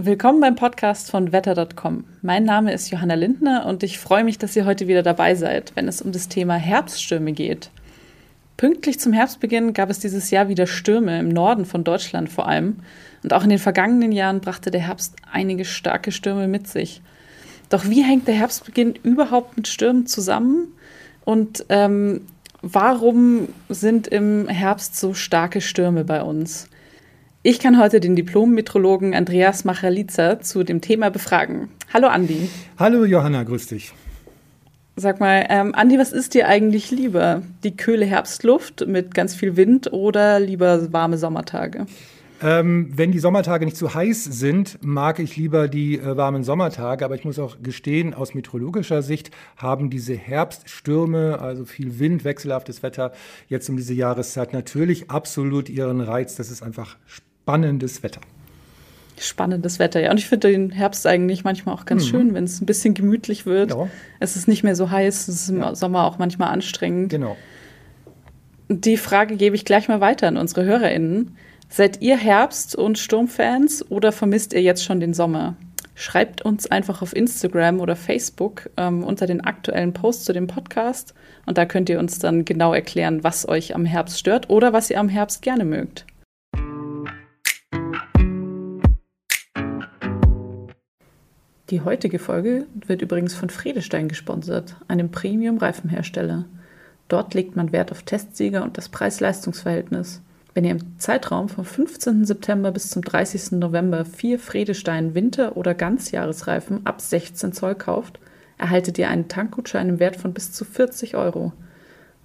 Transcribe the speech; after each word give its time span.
Willkommen 0.00 0.38
beim 0.40 0.54
Podcast 0.54 1.10
von 1.10 1.32
wetter.com. 1.32 2.04
Mein 2.22 2.44
Name 2.44 2.72
ist 2.72 2.88
Johanna 2.88 3.14
Lindner 3.14 3.66
und 3.66 3.82
ich 3.82 3.98
freue 3.98 4.22
mich, 4.22 4.38
dass 4.38 4.54
ihr 4.54 4.64
heute 4.64 4.86
wieder 4.86 5.02
dabei 5.02 5.34
seid, 5.34 5.72
wenn 5.74 5.88
es 5.88 6.00
um 6.00 6.12
das 6.12 6.28
Thema 6.28 6.54
Herbststürme 6.54 7.32
geht. 7.32 7.70
Pünktlich 8.56 9.00
zum 9.00 9.12
Herbstbeginn 9.12 9.72
gab 9.72 9.90
es 9.90 9.98
dieses 9.98 10.30
Jahr 10.30 10.48
wieder 10.48 10.68
Stürme 10.68 11.18
im 11.18 11.30
Norden 11.30 11.64
von 11.64 11.82
Deutschland 11.82 12.30
vor 12.30 12.46
allem. 12.46 12.76
Und 13.24 13.32
auch 13.32 13.42
in 13.42 13.50
den 13.50 13.58
vergangenen 13.58 14.12
Jahren 14.12 14.40
brachte 14.40 14.70
der 14.70 14.82
Herbst 14.82 15.16
einige 15.32 15.64
starke 15.64 16.12
Stürme 16.12 16.46
mit 16.46 16.68
sich. 16.68 17.02
Doch 17.68 17.86
wie 17.86 18.04
hängt 18.04 18.28
der 18.28 18.36
Herbstbeginn 18.36 18.94
überhaupt 19.02 19.56
mit 19.56 19.66
Stürmen 19.66 20.06
zusammen? 20.06 20.74
Und 21.24 21.64
ähm, 21.70 22.20
warum 22.62 23.48
sind 23.68 24.06
im 24.06 24.46
Herbst 24.46 24.96
so 24.96 25.12
starke 25.12 25.60
Stürme 25.60 26.04
bei 26.04 26.22
uns? 26.22 26.68
Ich 27.44 27.60
kann 27.60 27.78
heute 27.78 28.00
den 28.00 28.16
Diplom-Metrologen 28.16 29.14
Andreas 29.14 29.64
Machalitzer 29.64 30.40
zu 30.40 30.64
dem 30.64 30.80
Thema 30.80 31.08
befragen. 31.08 31.68
Hallo 31.94 32.08
Andi. 32.08 32.50
Hallo 32.76 33.04
Johanna, 33.04 33.44
grüß 33.44 33.68
dich. 33.68 33.92
Sag 34.96 35.20
mal, 35.20 35.46
ähm, 35.48 35.72
Andi, 35.72 36.00
was 36.00 36.12
ist 36.12 36.34
dir 36.34 36.48
eigentlich 36.48 36.90
lieber? 36.90 37.42
Die 37.62 37.76
kühle 37.76 38.04
Herbstluft 38.06 38.88
mit 38.88 39.14
ganz 39.14 39.36
viel 39.36 39.56
Wind 39.56 39.92
oder 39.92 40.40
lieber 40.40 40.92
warme 40.92 41.16
Sommertage? 41.16 41.86
Ähm, 42.42 42.90
wenn 42.96 43.12
die 43.12 43.20
Sommertage 43.20 43.64
nicht 43.64 43.76
zu 43.76 43.94
heiß 43.94 44.24
sind, 44.24 44.78
mag 44.82 45.20
ich 45.20 45.36
lieber 45.36 45.68
die 45.68 45.96
äh, 45.98 46.16
warmen 46.16 46.42
Sommertage. 46.42 47.04
Aber 47.04 47.14
ich 47.14 47.24
muss 47.24 47.38
auch 47.38 47.58
gestehen, 47.62 48.14
aus 48.14 48.34
meteorologischer 48.34 49.02
Sicht 49.02 49.30
haben 49.56 49.90
diese 49.90 50.16
Herbststürme, 50.16 51.38
also 51.40 51.64
viel 51.64 52.00
Wind, 52.00 52.24
wechselhaftes 52.24 52.82
Wetter, 52.82 53.12
jetzt 53.46 53.68
um 53.68 53.76
diese 53.76 53.94
Jahreszeit 53.94 54.52
natürlich 54.52 55.08
absolut 55.08 55.68
ihren 55.68 56.00
Reiz. 56.00 56.34
Das 56.34 56.50
ist 56.50 56.62
einfach 56.62 56.96
spannend 57.06 57.27
spannendes 57.48 58.02
Wetter. 58.02 58.20
Spannendes 59.18 59.78
Wetter, 59.78 60.00
ja. 60.00 60.10
Und 60.10 60.18
ich 60.18 60.26
finde 60.26 60.50
den 60.50 60.70
Herbst 60.70 61.06
eigentlich 61.06 61.44
manchmal 61.44 61.74
auch 61.74 61.86
ganz 61.86 62.04
mhm. 62.04 62.08
schön, 62.08 62.34
wenn 62.34 62.44
es 62.44 62.60
ein 62.60 62.66
bisschen 62.66 62.92
gemütlich 62.92 63.46
wird. 63.46 63.70
Ja. 63.70 63.88
Es 64.20 64.36
ist 64.36 64.48
nicht 64.48 64.64
mehr 64.64 64.76
so 64.76 64.90
heiß, 64.90 65.28
es 65.28 65.42
ist 65.42 65.48
im 65.48 65.60
ja. 65.60 65.74
Sommer 65.74 66.04
auch 66.04 66.18
manchmal 66.18 66.50
anstrengend. 66.50 67.08
Genau. 67.08 67.36
Die 68.68 68.98
Frage 68.98 69.36
gebe 69.36 69.56
ich 69.56 69.64
gleich 69.64 69.88
mal 69.88 70.02
weiter 70.02 70.28
an 70.28 70.36
unsere 70.36 70.64
HörerInnen. 70.64 71.38
Seid 71.70 72.02
ihr 72.02 72.18
Herbst- 72.18 72.76
und 72.76 72.98
Sturmfans 72.98 73.90
oder 73.90 74.12
vermisst 74.12 74.52
ihr 74.52 74.60
jetzt 74.60 74.84
schon 74.84 75.00
den 75.00 75.14
Sommer? 75.14 75.56
Schreibt 75.94 76.42
uns 76.42 76.70
einfach 76.70 77.00
auf 77.00 77.16
Instagram 77.16 77.80
oder 77.80 77.96
Facebook 77.96 78.68
ähm, 78.76 79.02
unter 79.02 79.26
den 79.26 79.40
aktuellen 79.40 79.94
Posts 79.94 80.24
zu 80.26 80.32
dem 80.34 80.48
Podcast 80.48 81.14
und 81.46 81.56
da 81.56 81.64
könnt 81.64 81.88
ihr 81.88 81.98
uns 81.98 82.18
dann 82.18 82.44
genau 82.44 82.74
erklären, 82.74 83.24
was 83.24 83.48
euch 83.48 83.74
am 83.74 83.86
Herbst 83.86 84.18
stört 84.18 84.50
oder 84.50 84.74
was 84.74 84.90
ihr 84.90 85.00
am 85.00 85.08
Herbst 85.08 85.40
gerne 85.40 85.64
mögt. 85.64 86.04
Die 91.70 91.82
heutige 91.82 92.18
Folge 92.18 92.66
wird 92.86 93.02
übrigens 93.02 93.34
von 93.34 93.50
Friedestein 93.50 94.08
gesponsert, 94.08 94.76
einem 94.88 95.10
Premium-Reifenhersteller. 95.10 96.46
Dort 97.08 97.34
legt 97.34 97.56
man 97.56 97.72
Wert 97.72 97.92
auf 97.92 98.04
Testsieger 98.04 98.62
und 98.64 98.78
das 98.78 98.88
Preis-Leistungs-Verhältnis. 98.88 100.22
Wenn 100.54 100.64
ihr 100.64 100.70
im 100.70 100.98
Zeitraum 100.98 101.50
vom 101.50 101.66
15. 101.66 102.24
September 102.24 102.72
bis 102.72 102.88
zum 102.88 103.02
30. 103.02 103.52
November 103.52 104.06
vier 104.06 104.38
Friedestein 104.38 105.14
Winter- 105.14 105.58
oder 105.58 105.74
Ganzjahresreifen 105.74 106.86
ab 106.86 107.02
16 107.02 107.52
Zoll 107.52 107.74
kauft, 107.74 108.18
erhaltet 108.56 108.96
ihr 108.96 109.10
einen 109.10 109.28
Tankgutschein 109.28 109.90
im 109.90 110.00
Wert 110.00 110.16
von 110.16 110.32
bis 110.32 110.52
zu 110.52 110.64
40 110.64 111.16
Euro. 111.16 111.52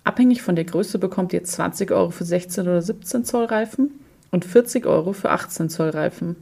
Abhängig 0.05 0.41
von 0.41 0.55
der 0.55 0.65
Größe 0.65 0.99
bekommt 0.99 1.33
ihr 1.33 1.43
20 1.43 1.91
Euro 1.91 2.11
für 2.11 2.25
16 2.25 2.63
oder 2.63 2.81
17 2.81 3.25
Zoll 3.25 3.45
Reifen 3.45 3.91
und 4.31 4.45
40 4.45 4.85
Euro 4.85 5.11
für 5.11 5.31
18 5.31 5.69
Zoll 5.69 5.89
Reifen. 5.89 6.37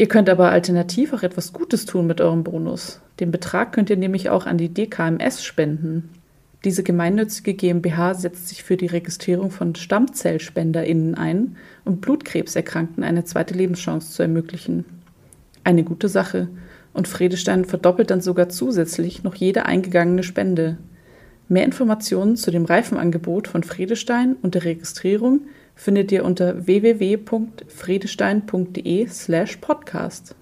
Ihr 0.00 0.06
könnt 0.06 0.30
aber 0.30 0.52
alternativ 0.52 1.12
auch 1.12 1.24
etwas 1.24 1.52
Gutes 1.52 1.84
tun 1.84 2.06
mit 2.06 2.20
eurem 2.20 2.44
Bonus. 2.44 3.00
Den 3.18 3.32
Betrag 3.32 3.72
könnt 3.72 3.90
ihr 3.90 3.96
nämlich 3.96 4.30
auch 4.30 4.46
an 4.46 4.56
die 4.56 4.72
DKMS 4.72 5.44
spenden. 5.44 6.10
Diese 6.64 6.84
gemeinnützige 6.84 7.54
GmbH 7.54 8.14
setzt 8.14 8.48
sich 8.48 8.62
für 8.62 8.76
die 8.76 8.86
Registrierung 8.86 9.50
von 9.50 9.74
StammzellspenderInnen 9.74 11.16
ein, 11.16 11.56
um 11.84 11.98
Blutkrebserkrankten 11.98 13.02
eine 13.02 13.24
zweite 13.24 13.54
Lebenschance 13.54 14.12
zu 14.12 14.22
ermöglichen. 14.22 14.84
Eine 15.64 15.82
gute 15.82 16.08
Sache. 16.08 16.48
Und 16.92 17.08
Friedestein 17.08 17.64
verdoppelt 17.64 18.10
dann 18.10 18.20
sogar 18.20 18.48
zusätzlich 18.48 19.24
noch 19.24 19.34
jede 19.34 19.66
eingegangene 19.66 20.22
Spende. 20.22 20.78
Mehr 21.48 21.64
Informationen 21.64 22.36
zu 22.36 22.50
dem 22.50 22.64
Reifenangebot 22.64 23.48
von 23.48 23.64
Friedestein 23.64 24.36
und 24.42 24.54
der 24.54 24.64
Registrierung 24.64 25.42
findet 25.78 26.10
ihr 26.10 26.24
unter 26.24 26.66
www.friedestein.de/slash 26.66 29.58
podcast. 29.58 30.34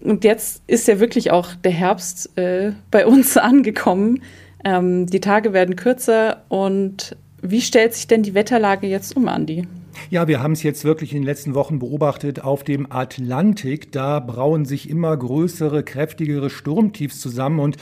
Und 0.00 0.24
jetzt 0.24 0.62
ist 0.66 0.86
ja 0.86 1.00
wirklich 1.00 1.30
auch 1.30 1.54
der 1.54 1.72
Herbst 1.72 2.36
äh, 2.38 2.72
bei 2.90 3.06
uns 3.06 3.36
angekommen. 3.38 4.22
Ähm, 4.64 5.06
die 5.06 5.20
Tage 5.20 5.54
werden 5.54 5.76
kürzer 5.76 6.44
und 6.48 7.16
wie 7.40 7.62
stellt 7.62 7.94
sich 7.94 8.06
denn 8.06 8.22
die 8.22 8.34
Wetterlage 8.34 8.86
jetzt 8.86 9.16
um, 9.16 9.28
Andi? 9.28 9.66
Ja, 10.10 10.26
wir 10.26 10.42
haben 10.42 10.52
es 10.52 10.62
jetzt 10.62 10.84
wirklich 10.84 11.12
in 11.12 11.18
den 11.18 11.24
letzten 11.24 11.54
Wochen 11.54 11.78
beobachtet 11.78 12.42
auf 12.42 12.64
dem 12.64 12.90
Atlantik. 12.90 13.92
Da 13.92 14.20
brauen 14.20 14.64
sich 14.64 14.88
immer 14.88 15.14
größere, 15.16 15.82
kräftigere 15.82 16.48
Sturmtiefs 16.48 17.20
zusammen 17.20 17.60
und 17.60 17.76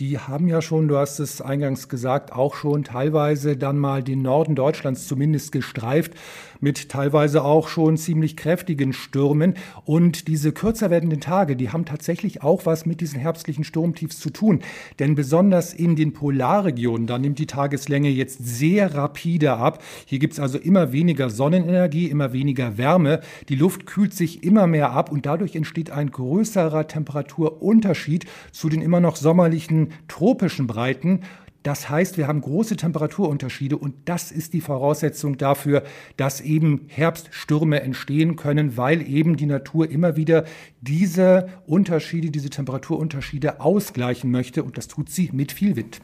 die 0.00 0.18
haben 0.18 0.48
ja 0.48 0.62
schon, 0.62 0.88
du 0.88 0.96
hast 0.96 1.18
es 1.18 1.40
eingangs 1.40 1.88
gesagt, 1.88 2.32
auch 2.32 2.54
schon 2.54 2.84
teilweise 2.84 3.56
dann 3.56 3.78
mal 3.78 4.02
den 4.02 4.22
Norden 4.22 4.54
Deutschlands 4.54 5.06
zumindest 5.06 5.52
gestreift 5.52 6.12
mit 6.60 6.88
teilweise 6.88 7.44
auch 7.44 7.68
schon 7.68 7.96
ziemlich 7.96 8.36
kräftigen 8.36 8.92
Stürmen. 8.92 9.54
Und 9.84 10.28
diese 10.28 10.52
kürzer 10.52 10.90
werdenden 10.90 11.20
Tage, 11.20 11.56
die 11.56 11.70
haben 11.70 11.84
tatsächlich 11.84 12.42
auch 12.42 12.66
was 12.66 12.86
mit 12.86 13.00
diesen 13.00 13.18
herbstlichen 13.18 13.64
Sturmtiefs 13.64 14.18
zu 14.18 14.30
tun. 14.30 14.60
Denn 14.98 15.14
besonders 15.14 15.72
in 15.72 15.96
den 15.96 16.12
Polarregionen, 16.12 17.06
da 17.06 17.18
nimmt 17.18 17.38
die 17.38 17.46
Tageslänge 17.46 18.10
jetzt 18.10 18.38
sehr 18.44 18.94
rapide 18.94 19.54
ab. 19.54 19.82
Hier 20.06 20.18
gibt 20.18 20.34
es 20.34 20.40
also 20.40 20.58
immer 20.58 20.92
weniger 20.92 21.30
Sonnenenergie, 21.30 22.06
immer 22.06 22.32
weniger 22.32 22.78
Wärme. 22.78 23.20
Die 23.48 23.56
Luft 23.56 23.86
kühlt 23.86 24.14
sich 24.14 24.44
immer 24.44 24.66
mehr 24.66 24.92
ab 24.92 25.10
und 25.10 25.26
dadurch 25.26 25.56
entsteht 25.56 25.90
ein 25.90 26.10
größerer 26.10 26.86
Temperaturunterschied 26.86 28.26
zu 28.52 28.68
den 28.68 28.82
immer 28.82 29.00
noch 29.00 29.16
sommerlichen 29.16 29.92
tropischen 30.08 30.66
Breiten. 30.66 31.20
Das 31.64 31.90
heißt, 31.90 32.16
wir 32.16 32.28
haben 32.28 32.40
große 32.40 32.76
Temperaturunterschiede 32.76 33.76
und 33.76 33.94
das 34.04 34.30
ist 34.30 34.52
die 34.52 34.60
Voraussetzung 34.60 35.38
dafür, 35.38 35.82
dass 36.16 36.40
eben 36.40 36.86
Herbststürme 36.86 37.82
entstehen 37.82 38.36
können, 38.36 38.76
weil 38.76 39.02
eben 39.02 39.36
die 39.36 39.46
Natur 39.46 39.90
immer 39.90 40.16
wieder 40.16 40.44
diese 40.80 41.48
Unterschiede, 41.66 42.30
diese 42.30 42.50
Temperaturunterschiede 42.50 43.60
ausgleichen 43.60 44.30
möchte 44.30 44.62
und 44.62 44.78
das 44.78 44.86
tut 44.86 45.10
sie 45.10 45.30
mit 45.32 45.50
viel 45.50 45.74
Wind. 45.74 46.00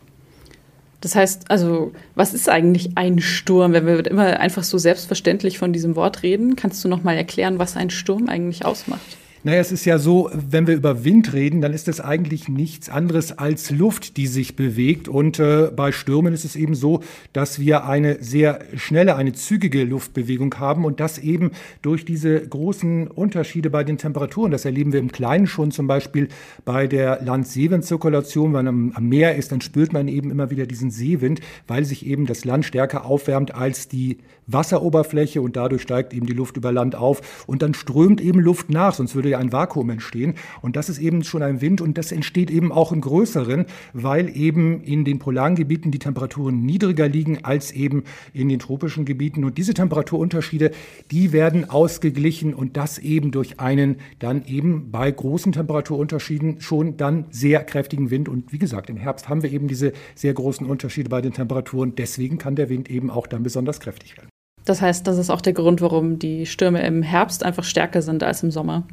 Das 1.00 1.14
heißt, 1.14 1.50
also, 1.50 1.92
was 2.14 2.32
ist 2.32 2.48
eigentlich 2.48 2.96
ein 2.96 3.20
Sturm? 3.20 3.72
Wenn 3.72 3.86
wir 3.86 4.06
immer 4.06 4.40
einfach 4.40 4.64
so 4.64 4.78
selbstverständlich 4.78 5.58
von 5.58 5.72
diesem 5.72 5.96
Wort 5.96 6.22
reden, 6.22 6.56
kannst 6.56 6.82
du 6.82 6.88
noch 6.88 7.02
mal 7.02 7.14
erklären, 7.14 7.58
was 7.58 7.76
ein 7.76 7.90
Sturm 7.90 8.28
eigentlich 8.28 8.64
ausmacht? 8.64 9.18
Naja, 9.46 9.60
es 9.60 9.72
ist 9.72 9.84
ja 9.84 9.98
so, 9.98 10.30
wenn 10.32 10.66
wir 10.66 10.74
über 10.74 11.04
Wind 11.04 11.34
reden, 11.34 11.60
dann 11.60 11.74
ist 11.74 11.86
das 11.86 12.00
eigentlich 12.00 12.48
nichts 12.48 12.88
anderes 12.88 13.36
als 13.36 13.70
Luft, 13.70 14.16
die 14.16 14.26
sich 14.26 14.56
bewegt. 14.56 15.06
Und 15.06 15.38
äh, 15.38 15.70
bei 15.70 15.92
Stürmen 15.92 16.32
ist 16.32 16.46
es 16.46 16.56
eben 16.56 16.74
so, 16.74 17.02
dass 17.34 17.58
wir 17.58 17.84
eine 17.84 18.22
sehr 18.22 18.60
schnelle, 18.74 19.16
eine 19.16 19.34
zügige 19.34 19.84
Luftbewegung 19.84 20.54
haben 20.58 20.86
und 20.86 20.98
das 20.98 21.18
eben 21.18 21.50
durch 21.82 22.06
diese 22.06 22.40
großen 22.40 23.06
Unterschiede 23.06 23.68
bei 23.68 23.84
den 23.84 23.98
Temperaturen. 23.98 24.50
Das 24.50 24.64
erleben 24.64 24.94
wir 24.94 25.00
im 25.00 25.12
Kleinen 25.12 25.46
schon 25.46 25.72
zum 25.72 25.86
Beispiel 25.86 26.28
bei 26.64 26.86
der 26.86 27.20
Land-Seewind-Zirkulation. 27.22 28.54
Wenn 28.54 28.64
man 28.64 28.92
am 28.94 29.08
Meer 29.10 29.36
ist, 29.36 29.52
dann 29.52 29.60
spürt 29.60 29.92
man 29.92 30.08
eben 30.08 30.30
immer 30.30 30.48
wieder 30.48 30.64
diesen 30.64 30.90
Seewind, 30.90 31.42
weil 31.66 31.84
sich 31.84 32.06
eben 32.06 32.24
das 32.24 32.46
Land 32.46 32.64
stärker 32.64 33.04
aufwärmt 33.04 33.54
als 33.54 33.88
die 33.88 34.20
Wasseroberfläche 34.46 35.40
und 35.40 35.56
dadurch 35.56 35.82
steigt 35.82 36.12
eben 36.12 36.26
die 36.26 36.32
Luft 36.32 36.56
über 36.56 36.72
Land 36.72 36.94
auf 36.94 37.44
und 37.46 37.62
dann 37.62 37.74
strömt 37.74 38.20
eben 38.20 38.40
Luft 38.40 38.70
nach, 38.70 38.94
sonst 38.94 39.14
würde 39.14 39.33
ja 39.34 39.38
ein 39.38 39.52
Vakuum 39.52 39.90
entstehen 39.90 40.34
und 40.62 40.76
das 40.76 40.88
ist 40.88 40.98
eben 40.98 41.24
schon 41.24 41.42
ein 41.42 41.60
Wind 41.60 41.80
und 41.80 41.98
das 41.98 42.12
entsteht 42.12 42.50
eben 42.50 42.72
auch 42.72 42.92
im 42.92 43.00
größeren, 43.00 43.66
weil 43.92 44.34
eben 44.34 44.82
in 44.82 45.04
den 45.04 45.18
polaren 45.18 45.56
Gebieten 45.56 45.90
die 45.90 45.98
Temperaturen 45.98 46.64
niedriger 46.64 47.08
liegen 47.08 47.44
als 47.44 47.72
eben 47.72 48.04
in 48.32 48.48
den 48.48 48.58
tropischen 48.58 49.04
Gebieten 49.04 49.44
und 49.44 49.58
diese 49.58 49.74
Temperaturunterschiede, 49.74 50.70
die 51.10 51.32
werden 51.32 51.68
ausgeglichen 51.68 52.54
und 52.54 52.76
das 52.76 52.98
eben 52.98 53.30
durch 53.30 53.60
einen 53.60 53.96
dann 54.18 54.44
eben 54.46 54.90
bei 54.90 55.10
großen 55.10 55.52
Temperaturunterschieden 55.52 56.60
schon 56.60 56.96
dann 56.96 57.26
sehr 57.30 57.64
kräftigen 57.64 58.10
Wind 58.10 58.28
und 58.28 58.52
wie 58.52 58.58
gesagt, 58.58 58.88
im 58.88 58.96
Herbst 58.96 59.28
haben 59.28 59.42
wir 59.42 59.52
eben 59.52 59.68
diese 59.68 59.92
sehr 60.14 60.34
großen 60.34 60.66
Unterschiede 60.66 61.08
bei 61.08 61.20
den 61.20 61.32
Temperaturen, 61.32 61.94
deswegen 61.96 62.38
kann 62.38 62.56
der 62.56 62.68
Wind 62.68 62.88
eben 62.90 63.10
auch 63.10 63.26
dann 63.26 63.42
besonders 63.42 63.80
kräftig 63.80 64.16
werden. 64.16 64.28
Das 64.64 64.80
heißt, 64.80 65.06
das 65.06 65.18
ist 65.18 65.30
auch 65.30 65.42
der 65.42 65.52
Grund, 65.52 65.80
warum 65.82 66.18
die 66.18 66.46
Stürme 66.46 66.84
im 66.86 67.02
Herbst 67.02 67.42
einfach 67.44 67.64
stärker 67.64 68.00
sind 68.02 68.22
als 68.22 68.42
im 68.42 68.50
Sommer. 68.50 68.86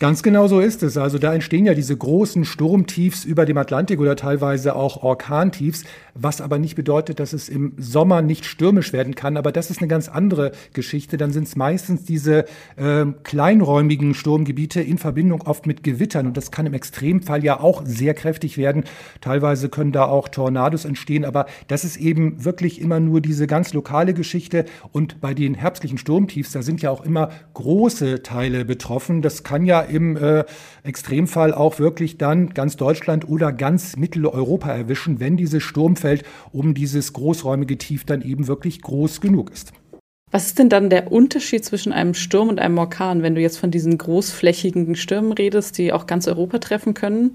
Ganz 0.00 0.22
genau 0.22 0.48
so 0.48 0.60
ist 0.60 0.82
es. 0.82 0.96
Also 0.96 1.18
da 1.18 1.34
entstehen 1.34 1.66
ja 1.66 1.74
diese 1.74 1.94
großen 1.94 2.46
Sturmtiefs 2.46 3.26
über 3.26 3.44
dem 3.44 3.58
Atlantik 3.58 4.00
oder 4.00 4.16
teilweise 4.16 4.74
auch 4.74 5.02
Orkantiefs, 5.02 5.84
was 6.14 6.40
aber 6.40 6.58
nicht 6.58 6.74
bedeutet, 6.74 7.20
dass 7.20 7.34
es 7.34 7.50
im 7.50 7.74
Sommer 7.76 8.22
nicht 8.22 8.46
stürmisch 8.46 8.94
werden 8.94 9.14
kann. 9.14 9.36
Aber 9.36 9.52
das 9.52 9.70
ist 9.70 9.80
eine 9.80 9.88
ganz 9.88 10.08
andere 10.08 10.52
Geschichte. 10.72 11.18
Dann 11.18 11.32
sind 11.32 11.48
es 11.48 11.54
meistens 11.54 12.04
diese 12.04 12.46
äh, 12.76 13.04
kleinräumigen 13.24 14.14
Sturmgebiete 14.14 14.80
in 14.80 14.96
Verbindung 14.96 15.42
oft 15.42 15.66
mit 15.66 15.82
Gewittern. 15.82 16.26
Und 16.28 16.38
das 16.38 16.50
kann 16.50 16.64
im 16.64 16.72
Extremfall 16.72 17.44
ja 17.44 17.60
auch 17.60 17.82
sehr 17.84 18.14
kräftig 18.14 18.56
werden. 18.56 18.84
Teilweise 19.20 19.68
können 19.68 19.92
da 19.92 20.06
auch 20.06 20.28
Tornados 20.28 20.86
entstehen. 20.86 21.26
Aber 21.26 21.44
das 21.68 21.84
ist 21.84 21.98
eben 21.98 22.42
wirklich 22.42 22.80
immer 22.80 23.00
nur 23.00 23.20
diese 23.20 23.46
ganz 23.46 23.74
lokale 23.74 24.14
Geschichte. 24.14 24.64
Und 24.92 25.20
bei 25.20 25.34
den 25.34 25.52
herbstlichen 25.52 25.98
Sturmtiefs, 25.98 26.52
da 26.52 26.62
sind 26.62 26.80
ja 26.80 26.90
auch 26.90 27.04
immer 27.04 27.28
große 27.52 28.22
Teile 28.22 28.64
betroffen. 28.64 29.20
Das 29.20 29.42
kann 29.44 29.66
ja 29.66 29.89
im 29.90 30.16
äh, 30.16 30.44
Extremfall 30.82 31.52
auch 31.52 31.78
wirklich 31.78 32.18
dann 32.18 32.50
ganz 32.50 32.76
Deutschland 32.76 33.28
oder 33.28 33.52
ganz 33.52 33.96
Mitteleuropa 33.96 34.70
erwischen, 34.70 35.20
wenn 35.20 35.36
dieses 35.36 35.62
Sturmfeld 35.62 36.24
um 36.52 36.74
dieses 36.74 37.12
großräumige 37.12 37.78
Tief 37.78 38.04
dann 38.04 38.22
eben 38.22 38.46
wirklich 38.46 38.80
groß 38.80 39.20
genug 39.20 39.50
ist. 39.50 39.72
Was 40.30 40.46
ist 40.46 40.58
denn 40.58 40.68
dann 40.68 40.90
der 40.90 41.10
Unterschied 41.10 41.64
zwischen 41.64 41.92
einem 41.92 42.14
Sturm 42.14 42.48
und 42.48 42.60
einem 42.60 42.78
Orkan, 42.78 43.22
wenn 43.22 43.34
du 43.34 43.40
jetzt 43.40 43.58
von 43.58 43.70
diesen 43.70 43.98
großflächigen 43.98 44.94
Stürmen 44.94 45.32
redest, 45.32 45.76
die 45.76 45.92
auch 45.92 46.06
ganz 46.06 46.28
Europa 46.28 46.58
treffen 46.58 46.94
können? 46.94 47.32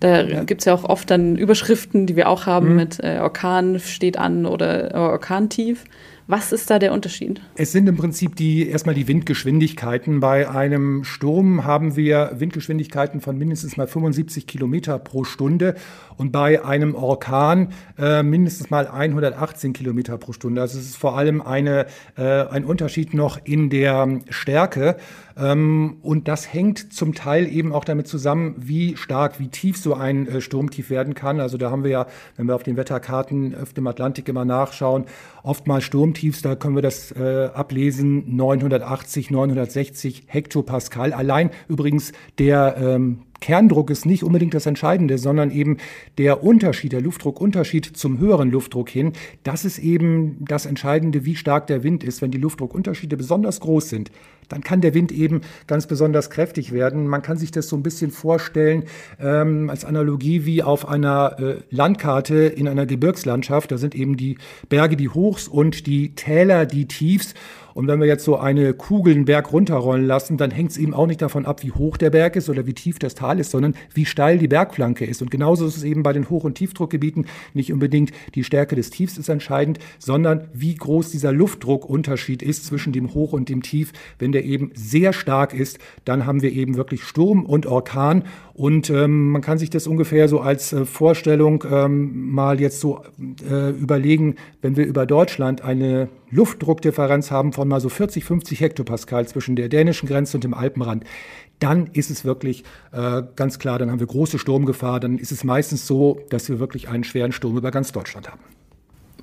Da 0.00 0.22
ja. 0.22 0.44
gibt 0.44 0.62
es 0.62 0.64
ja 0.64 0.74
auch 0.74 0.84
oft 0.84 1.10
dann 1.10 1.36
Überschriften, 1.36 2.06
die 2.06 2.16
wir 2.16 2.28
auch 2.28 2.46
haben 2.46 2.70
mhm. 2.70 2.76
mit 2.76 3.00
äh, 3.00 3.18
Orkan 3.20 3.80
steht 3.80 4.16
an 4.16 4.46
oder 4.46 4.94
äh, 4.94 4.98
Orkantief. 4.98 5.84
Was 6.30 6.52
ist 6.52 6.68
da 6.68 6.78
der 6.78 6.92
Unterschied? 6.92 7.40
Es 7.54 7.72
sind 7.72 7.88
im 7.88 7.96
Prinzip 7.96 8.36
die 8.36 8.68
erstmal 8.68 8.94
die 8.94 9.08
Windgeschwindigkeiten. 9.08 10.20
Bei 10.20 10.50
einem 10.50 11.02
Sturm 11.02 11.64
haben 11.64 11.96
wir 11.96 12.32
Windgeschwindigkeiten 12.34 13.22
von 13.22 13.38
mindestens 13.38 13.78
mal 13.78 13.86
75 13.86 14.46
Kilometer 14.46 14.98
pro 14.98 15.24
Stunde 15.24 15.74
und 16.18 16.30
bei 16.30 16.62
einem 16.62 16.94
Orkan 16.94 17.72
äh, 17.98 18.22
mindestens 18.22 18.68
mal 18.68 18.86
118 18.88 19.72
Kilometer 19.72 20.18
pro 20.18 20.34
Stunde. 20.34 20.60
Also 20.60 20.78
es 20.78 20.84
ist 20.84 20.96
vor 20.96 21.16
allem 21.16 21.40
eine, 21.40 21.86
äh, 22.18 22.22
ein 22.22 22.66
Unterschied 22.66 23.14
noch 23.14 23.40
in 23.44 23.70
der 23.70 24.20
Stärke. 24.28 24.98
Ähm, 25.38 25.98
und 26.02 26.26
das 26.28 26.52
hängt 26.52 26.92
zum 26.92 27.14
Teil 27.14 27.46
eben 27.46 27.72
auch 27.72 27.84
damit 27.84 28.08
zusammen, 28.08 28.54
wie 28.58 28.96
stark, 28.96 29.38
wie 29.38 29.48
tief 29.48 29.76
so 29.78 29.94
ein 29.94 30.26
äh, 30.26 30.40
Sturmtief 30.40 30.90
werden 30.90 31.14
kann. 31.14 31.40
Also 31.40 31.56
da 31.56 31.70
haben 31.70 31.84
wir 31.84 31.90
ja, 31.90 32.06
wenn 32.36 32.46
wir 32.46 32.54
auf 32.54 32.64
den 32.64 32.76
Wetterkarten 32.76 33.54
auf 33.54 33.72
dem 33.72 33.86
Atlantik 33.86 34.28
immer 34.28 34.44
nachschauen, 34.44 35.04
oftmals 35.42 35.84
Sturmtiefs, 36.18 36.42
da 36.42 36.56
können 36.56 36.74
wir 36.74 36.82
das 36.82 37.12
äh, 37.12 37.48
ablesen, 37.54 38.36
980, 38.36 39.30
960 39.30 40.24
Hektopascal. 40.26 41.12
Allein 41.12 41.50
übrigens 41.68 42.12
der 42.38 42.76
ähm, 42.76 43.20
Kerndruck 43.40 43.90
ist 43.90 44.06
nicht 44.06 44.24
unbedingt 44.24 44.54
das 44.54 44.66
Entscheidende, 44.66 45.18
sondern 45.18 45.50
eben 45.50 45.76
der 46.18 46.42
Unterschied, 46.42 46.92
der 46.92 47.00
Luftdruckunterschied 47.00 47.96
zum 47.96 48.18
höheren 48.18 48.50
Luftdruck 48.50 48.88
hin. 48.88 49.12
Das 49.44 49.64
ist 49.64 49.78
eben 49.78 50.44
das 50.44 50.66
Entscheidende, 50.66 51.24
wie 51.24 51.36
stark 51.36 51.66
der 51.66 51.82
Wind 51.82 52.04
ist. 52.04 52.22
Wenn 52.22 52.30
die 52.30 52.38
Luftdruckunterschiede 52.38 53.16
besonders 53.16 53.60
groß 53.60 53.88
sind, 53.88 54.10
dann 54.48 54.62
kann 54.62 54.80
der 54.80 54.94
Wind 54.94 55.12
eben 55.12 55.42
ganz 55.66 55.86
besonders 55.86 56.30
kräftig 56.30 56.72
werden. 56.72 57.06
Man 57.06 57.22
kann 57.22 57.36
sich 57.36 57.50
das 57.50 57.68
so 57.68 57.76
ein 57.76 57.82
bisschen 57.82 58.10
vorstellen 58.10 58.84
ähm, 59.20 59.70
als 59.70 59.84
Analogie 59.84 60.44
wie 60.44 60.62
auf 60.62 60.88
einer 60.88 61.36
äh, 61.38 61.56
Landkarte 61.70 62.46
in 62.46 62.66
einer 62.66 62.86
Gebirgslandschaft. 62.86 63.70
Da 63.70 63.78
sind 63.78 63.94
eben 63.94 64.16
die 64.16 64.38
Berge 64.68 64.96
die 64.96 65.10
Hochs 65.10 65.48
und 65.48 65.86
die 65.86 66.14
Täler 66.14 66.66
die 66.66 66.86
Tiefs. 66.86 67.34
Und 67.78 67.86
wenn 67.86 68.00
wir 68.00 68.08
jetzt 68.08 68.24
so 68.24 68.36
eine 68.36 68.74
Kugel 68.74 69.14
einen 69.14 69.24
Berg 69.24 69.52
runterrollen 69.52 70.04
lassen, 70.04 70.36
dann 70.36 70.50
hängt 70.50 70.72
es 70.72 70.78
eben 70.78 70.94
auch 70.94 71.06
nicht 71.06 71.22
davon 71.22 71.46
ab, 71.46 71.62
wie 71.62 71.70
hoch 71.70 71.96
der 71.96 72.10
Berg 72.10 72.34
ist 72.34 72.48
oder 72.48 72.66
wie 72.66 72.72
tief 72.72 72.98
das 72.98 73.14
Tal 73.14 73.38
ist, 73.38 73.52
sondern 73.52 73.76
wie 73.94 74.04
steil 74.04 74.38
die 74.38 74.48
Bergflanke 74.48 75.04
ist. 75.04 75.22
Und 75.22 75.30
genauso 75.30 75.64
ist 75.64 75.76
es 75.76 75.84
eben 75.84 76.02
bei 76.02 76.12
den 76.12 76.28
Hoch- 76.28 76.42
und 76.42 76.56
Tiefdruckgebieten. 76.56 77.26
Nicht 77.54 77.72
unbedingt 77.72 78.10
die 78.34 78.42
Stärke 78.42 78.74
des 78.74 78.90
Tiefs 78.90 79.16
ist 79.16 79.28
entscheidend, 79.28 79.78
sondern 80.00 80.48
wie 80.52 80.74
groß 80.74 81.12
dieser 81.12 81.30
Luftdruckunterschied 81.30 82.42
ist 82.42 82.66
zwischen 82.66 82.92
dem 82.92 83.14
Hoch 83.14 83.32
und 83.32 83.48
dem 83.48 83.62
Tief. 83.62 83.92
Wenn 84.18 84.32
der 84.32 84.44
eben 84.44 84.72
sehr 84.74 85.12
stark 85.12 85.54
ist, 85.54 85.78
dann 86.04 86.26
haben 86.26 86.42
wir 86.42 86.50
eben 86.50 86.76
wirklich 86.76 87.04
Sturm 87.04 87.46
und 87.46 87.66
Orkan. 87.66 88.24
Und 88.54 88.90
ähm, 88.90 89.30
man 89.30 89.40
kann 89.40 89.58
sich 89.58 89.70
das 89.70 89.86
ungefähr 89.86 90.26
so 90.26 90.40
als 90.40 90.72
äh, 90.72 90.84
Vorstellung 90.84 91.62
ähm, 91.70 92.32
mal 92.32 92.60
jetzt 92.60 92.80
so 92.80 93.02
äh, 93.48 93.70
überlegen, 93.70 94.34
wenn 94.62 94.76
wir 94.76 94.84
über 94.84 95.06
Deutschland 95.06 95.62
eine 95.62 96.08
Luftdruckdifferenz 96.30 97.30
haben 97.30 97.52
von 97.52 97.68
mal 97.68 97.80
so 97.80 97.88
40, 97.88 98.24
50 98.24 98.60
Hektopascal 98.60 99.26
zwischen 99.26 99.56
der 99.56 99.68
dänischen 99.68 100.08
Grenze 100.08 100.36
und 100.36 100.44
dem 100.44 100.54
Alpenrand, 100.54 101.04
dann 101.58 101.88
ist 101.92 102.10
es 102.10 102.24
wirklich 102.24 102.64
äh, 102.92 103.22
ganz 103.36 103.58
klar, 103.58 103.78
dann 103.78 103.90
haben 103.90 104.00
wir 104.00 104.06
große 104.06 104.38
Sturmgefahr. 104.38 105.00
Dann 105.00 105.18
ist 105.18 105.32
es 105.32 105.44
meistens 105.44 105.86
so, 105.86 106.20
dass 106.30 106.48
wir 106.48 106.60
wirklich 106.60 106.88
einen 106.88 107.04
schweren 107.04 107.32
Sturm 107.32 107.56
über 107.56 107.70
ganz 107.70 107.92
Deutschland 107.92 108.30
haben. 108.30 108.40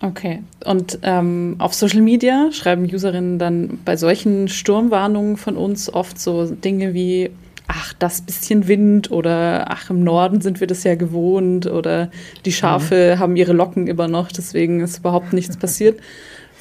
Okay. 0.02 0.44
Und 0.66 1.00
ähm, 1.04 1.56
auf 1.60 1.74
Social 1.74 2.02
Media 2.02 2.52
schreiben 2.52 2.84
Userinnen 2.84 3.40
dann 3.40 3.80
bei 3.86 3.96
solchen 3.96 4.50
Sturmwarnungen 4.50 5.38
von 5.38 5.56
uns 5.56 5.92
oft 5.94 6.20
so 6.20 6.46
Dinge 6.48 6.94
wie, 6.94 7.32
ach, 7.68 7.94
das 7.94 8.22
bisschen 8.22 8.68
Wind 8.68 9.10
oder 9.12 9.72
ach, 9.72 9.90
im 9.90 10.04
Norden 10.04 10.42
sind 10.42 10.60
wir 10.60 10.68
das 10.68 10.84
ja 10.84 10.96
gewohnt 10.96 11.66
oder 11.68 12.12
die 12.44 12.52
Schafe 12.52 13.14
mhm. 13.16 13.20
haben 13.20 13.36
ihre 13.38 13.54
Locken 13.54 13.88
immer 13.88 14.10
noch, 14.10 14.32
deswegen 14.32 14.82
ist 14.82 15.00
überhaupt 15.00 15.32
nichts 15.32 15.56
passiert. 15.58 16.00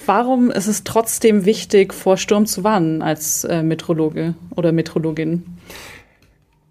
Warum 0.06 0.50
ist 0.50 0.66
es 0.66 0.84
trotzdem 0.84 1.44
wichtig, 1.44 1.94
vor 1.94 2.16
Sturm 2.16 2.46
zu 2.46 2.64
warnen 2.64 3.02
als 3.02 3.44
äh, 3.44 3.62
Metrologe 3.62 4.34
oder 4.54 4.72
Metrologin? 4.72 5.44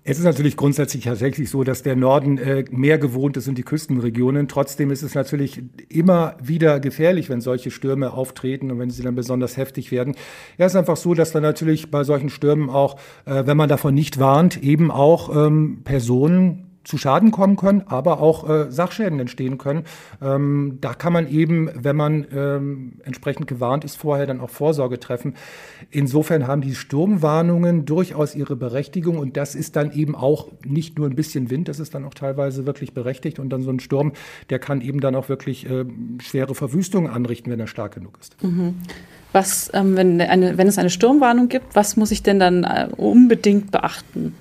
Es 0.06 0.20
ist 0.20 0.26
natürlich 0.26 0.58
grundsätzlich 0.58 1.06
tatsächlich 1.06 1.50
so, 1.50 1.64
dass 1.64 1.82
der 1.82 1.96
Norden 1.96 2.38
äh, 2.38 2.66
mehr 2.72 2.98
gewohnt 2.98 3.38
ist 3.38 3.48
in 3.48 3.56
die 3.56 3.64
Küstenregionen. 3.64 4.50
Trotzdem 4.50 4.92
ist 4.92 5.02
es 5.02 5.16
natürlich 5.16 5.64
immer 5.88 6.36
wieder 6.44 6.82
gefährlich, 6.82 7.30
wenn 7.30 7.40
solche 7.40 7.72
Stürme 7.72 8.12
auftreten 8.12 8.70
und 8.70 8.80
wenn 8.80 8.90
sie 8.90 9.02
dann 9.02 9.16
besonders 9.16 9.56
heftig 9.56 9.92
werden. 9.94 10.16
Ja, 10.58 10.66
es 10.66 10.74
ist 10.74 10.76
einfach 10.78 10.98
so, 10.98 11.14
dass 11.14 11.32
dann 11.32 11.44
natürlich 11.44 11.90
bei 11.90 12.04
solchen 12.04 12.30
Stürmen 12.30 12.70
auch, 12.70 12.98
äh, 13.26 13.46
wenn 13.46 13.56
man 13.56 13.70
davon 13.70 13.94
nicht 13.94 14.20
warnt, 14.20 14.62
eben 14.62 14.92
auch 14.92 15.34
ähm, 15.34 15.82
Personen 15.86 16.73
zu 16.84 16.98
Schaden 16.98 17.32
kommen 17.32 17.56
können, 17.56 17.84
aber 17.88 18.20
auch 18.20 18.50
äh, 18.50 18.72
Sachschäden 18.72 19.20
entstehen 19.20 19.58
können. 19.58 19.84
Ähm, 20.22 20.78
da 20.82 20.94
kann 20.94 21.14
man 21.14 21.30
eben, 21.30 21.70
wenn 21.76 21.96
man 21.96 22.26
ähm, 22.34 22.94
entsprechend 23.04 23.48
gewarnt 23.48 23.86
ist, 23.86 23.96
vorher 23.96 24.26
dann 24.26 24.42
auch 24.42 24.50
Vorsorge 24.50 25.00
treffen. 25.00 25.36
Insofern 25.92 26.48
haben 26.48 26.62
die 26.62 26.76
Sturmwarnungen 26.76 27.86
durchaus 27.86 28.36
ihre 28.36 28.56
Berechtigung 28.56 29.18
und 29.18 29.38
das 29.38 29.56
ist 29.56 29.76
dann 29.76 29.92
eben 29.94 30.16
auch 30.16 30.48
nicht 30.66 30.98
nur 30.98 31.08
ein 31.08 31.16
bisschen 31.16 31.50
Wind, 31.50 31.68
das 31.68 31.80
ist 31.80 31.96
dann 31.96 32.06
auch 32.06 32.14
teilweise 32.14 32.66
wirklich 32.66 32.94
berechtigt 32.94 33.40
und 33.40 33.50
dann 33.50 33.62
so 33.62 33.72
ein 33.72 33.80
Sturm, 33.80 34.14
der 34.50 34.60
kann 34.60 34.82
eben 34.82 35.00
dann 35.00 35.16
auch 35.16 35.30
wirklich 35.30 35.70
äh, 35.70 35.86
schwere 36.22 36.56
Verwüstungen 36.56 37.12
anrichten, 37.12 37.52
wenn 37.52 37.60
er 37.60 37.68
stark 37.68 37.96
genug 37.96 38.18
ist. 38.20 38.42
Mhm. 38.44 38.76
Was, 39.32 39.72
ähm, 39.74 39.96
wenn, 39.96 40.22
eine, 40.22 40.58
wenn 40.60 40.68
es 40.68 40.78
eine 40.78 40.92
Sturmwarnung 40.92 41.50
gibt, 41.50 41.76
was 41.76 41.98
muss 41.98 42.12
ich 42.12 42.22
denn 42.22 42.40
dann 42.40 42.64
äh, 42.64 42.88
unbedingt 42.96 43.72
beachten? 43.72 44.36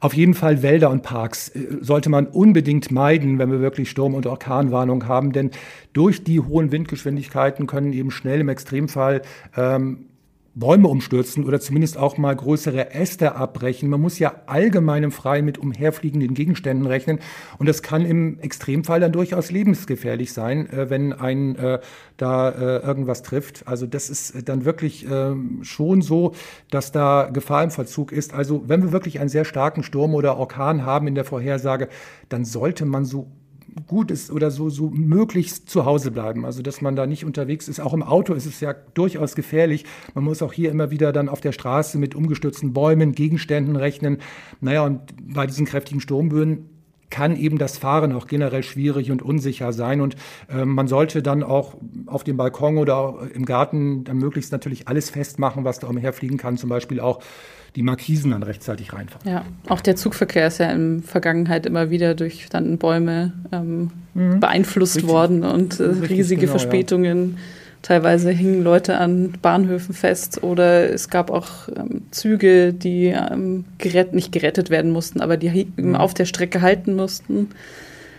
Auf 0.00 0.14
jeden 0.14 0.34
Fall 0.34 0.62
Wälder 0.62 0.90
und 0.90 1.02
Parks 1.02 1.48
äh, 1.48 1.78
sollte 1.80 2.10
man 2.10 2.26
unbedingt 2.26 2.90
meiden, 2.90 3.38
wenn 3.38 3.50
wir 3.50 3.60
wirklich 3.60 3.90
Sturm- 3.90 4.14
und 4.14 4.26
Orkanwarnung 4.26 5.06
haben, 5.06 5.32
denn 5.32 5.50
durch 5.92 6.24
die 6.24 6.40
hohen 6.40 6.72
Windgeschwindigkeiten 6.72 7.66
können 7.66 7.92
eben 7.92 8.10
schnell 8.10 8.40
im 8.40 8.48
Extremfall 8.48 9.22
ähm, 9.56 10.06
Bäume 10.54 10.88
umstürzen 10.88 11.44
oder 11.44 11.60
zumindest 11.60 11.98
auch 11.98 12.16
mal 12.16 12.34
größere 12.34 12.92
Äste 12.92 13.34
abbrechen. 13.34 13.88
Man 13.88 14.00
muss 14.00 14.18
ja 14.18 14.42
allgemein 14.46 15.02
im 15.02 15.10
Freien 15.10 15.44
mit 15.44 15.58
umherfliegenden 15.58 16.34
Gegenständen 16.34 16.86
rechnen. 16.86 17.18
Und 17.58 17.68
das 17.68 17.82
kann 17.82 18.06
im 18.06 18.38
Extremfall 18.38 19.00
dann 19.00 19.12
durchaus 19.12 19.50
lebensgefährlich 19.50 20.32
sein, 20.32 20.70
äh, 20.70 20.90
wenn 20.90 21.12
ein 21.12 21.56
äh, 21.56 21.80
da 22.16 22.50
äh, 22.50 22.86
irgendwas 22.86 23.22
trifft. 23.22 23.66
Also 23.66 23.86
das 23.86 24.10
ist 24.10 24.48
dann 24.48 24.64
wirklich 24.64 25.10
äh, 25.10 25.34
schon 25.62 26.02
so, 26.02 26.34
dass 26.70 26.92
da 26.92 27.28
Gefahr 27.32 27.64
im 27.64 27.70
Verzug 27.70 28.12
ist. 28.12 28.32
Also 28.32 28.68
wenn 28.68 28.82
wir 28.82 28.92
wirklich 28.92 29.18
einen 29.18 29.28
sehr 29.28 29.44
starken 29.44 29.82
Sturm 29.82 30.14
oder 30.14 30.36
Orkan 30.36 30.84
haben 30.84 31.08
in 31.08 31.14
der 31.16 31.24
Vorhersage, 31.24 31.88
dann 32.28 32.44
sollte 32.44 32.84
man 32.84 33.04
so 33.04 33.26
gut 33.86 34.10
ist 34.10 34.30
oder 34.30 34.50
so, 34.50 34.70
so 34.70 34.90
möglichst 34.90 35.68
zu 35.68 35.84
Hause 35.84 36.10
bleiben. 36.10 36.44
Also, 36.44 36.62
dass 36.62 36.80
man 36.80 36.96
da 36.96 37.06
nicht 37.06 37.24
unterwegs 37.24 37.68
ist. 37.68 37.80
Auch 37.80 37.94
im 37.94 38.02
Auto 38.02 38.34
ist 38.34 38.46
es 38.46 38.60
ja 38.60 38.72
durchaus 38.72 39.34
gefährlich. 39.34 39.84
Man 40.14 40.24
muss 40.24 40.42
auch 40.42 40.52
hier 40.52 40.70
immer 40.70 40.90
wieder 40.90 41.12
dann 41.12 41.28
auf 41.28 41.40
der 41.40 41.52
Straße 41.52 41.98
mit 41.98 42.14
umgestürzten 42.14 42.72
Bäumen, 42.72 43.12
Gegenständen 43.12 43.76
rechnen. 43.76 44.18
Naja, 44.60 44.84
und 44.84 45.00
bei 45.34 45.46
diesen 45.46 45.66
kräftigen 45.66 46.00
Sturmböen 46.00 46.70
kann 47.14 47.36
eben 47.36 47.58
das 47.58 47.78
Fahren 47.78 48.12
auch 48.12 48.26
generell 48.26 48.64
schwierig 48.64 49.12
und 49.12 49.22
unsicher 49.22 49.72
sein. 49.72 50.00
Und 50.00 50.16
äh, 50.52 50.64
man 50.64 50.88
sollte 50.88 51.22
dann 51.22 51.44
auch 51.44 51.74
auf 52.06 52.24
dem 52.24 52.36
Balkon 52.36 52.76
oder 52.76 53.28
im 53.32 53.44
Garten 53.44 54.02
dann 54.02 54.18
möglichst 54.18 54.50
natürlich 54.50 54.88
alles 54.88 55.10
festmachen, 55.10 55.62
was 55.62 55.78
da 55.78 55.86
umherfliegen 55.86 56.38
kann. 56.38 56.56
Zum 56.56 56.70
Beispiel 56.70 56.98
auch 56.98 57.20
die 57.76 57.84
Markisen 57.84 58.32
dann 58.32 58.42
rechtzeitig 58.42 58.92
reinfahren. 58.92 59.30
Ja, 59.30 59.44
auch 59.68 59.80
der 59.80 59.94
Zugverkehr 59.94 60.48
ist 60.48 60.58
ja 60.58 60.72
in 60.72 61.02
der 61.02 61.08
Vergangenheit 61.08 61.66
immer 61.66 61.90
wieder 61.90 62.16
durch 62.16 62.48
dann 62.50 62.78
Bäume 62.78 63.32
ähm, 63.52 63.92
mhm. 64.14 64.40
beeinflusst 64.40 64.96
Richtig. 64.96 65.12
worden 65.12 65.44
und 65.44 65.78
äh, 65.78 65.84
riesige 65.84 66.42
genau, 66.42 66.50
Verspätungen. 66.50 67.36
Ja. 67.36 67.42
Teilweise 67.84 68.30
hingen 68.30 68.64
Leute 68.64 68.96
an 68.96 69.34
Bahnhöfen 69.42 69.94
fest 69.94 70.42
oder 70.42 70.90
es 70.90 71.10
gab 71.10 71.30
auch 71.30 71.68
ähm, 71.68 72.00
Züge, 72.12 72.72
die 72.72 73.08
ähm, 73.08 73.66
gerett, 73.76 74.14
nicht 74.14 74.32
gerettet 74.32 74.70
werden 74.70 74.90
mussten, 74.90 75.20
aber 75.20 75.36
die 75.36 75.66
mhm. 75.76 75.94
auf 75.94 76.14
der 76.14 76.24
Strecke 76.24 76.62
halten 76.62 76.96
mussten. 76.96 77.50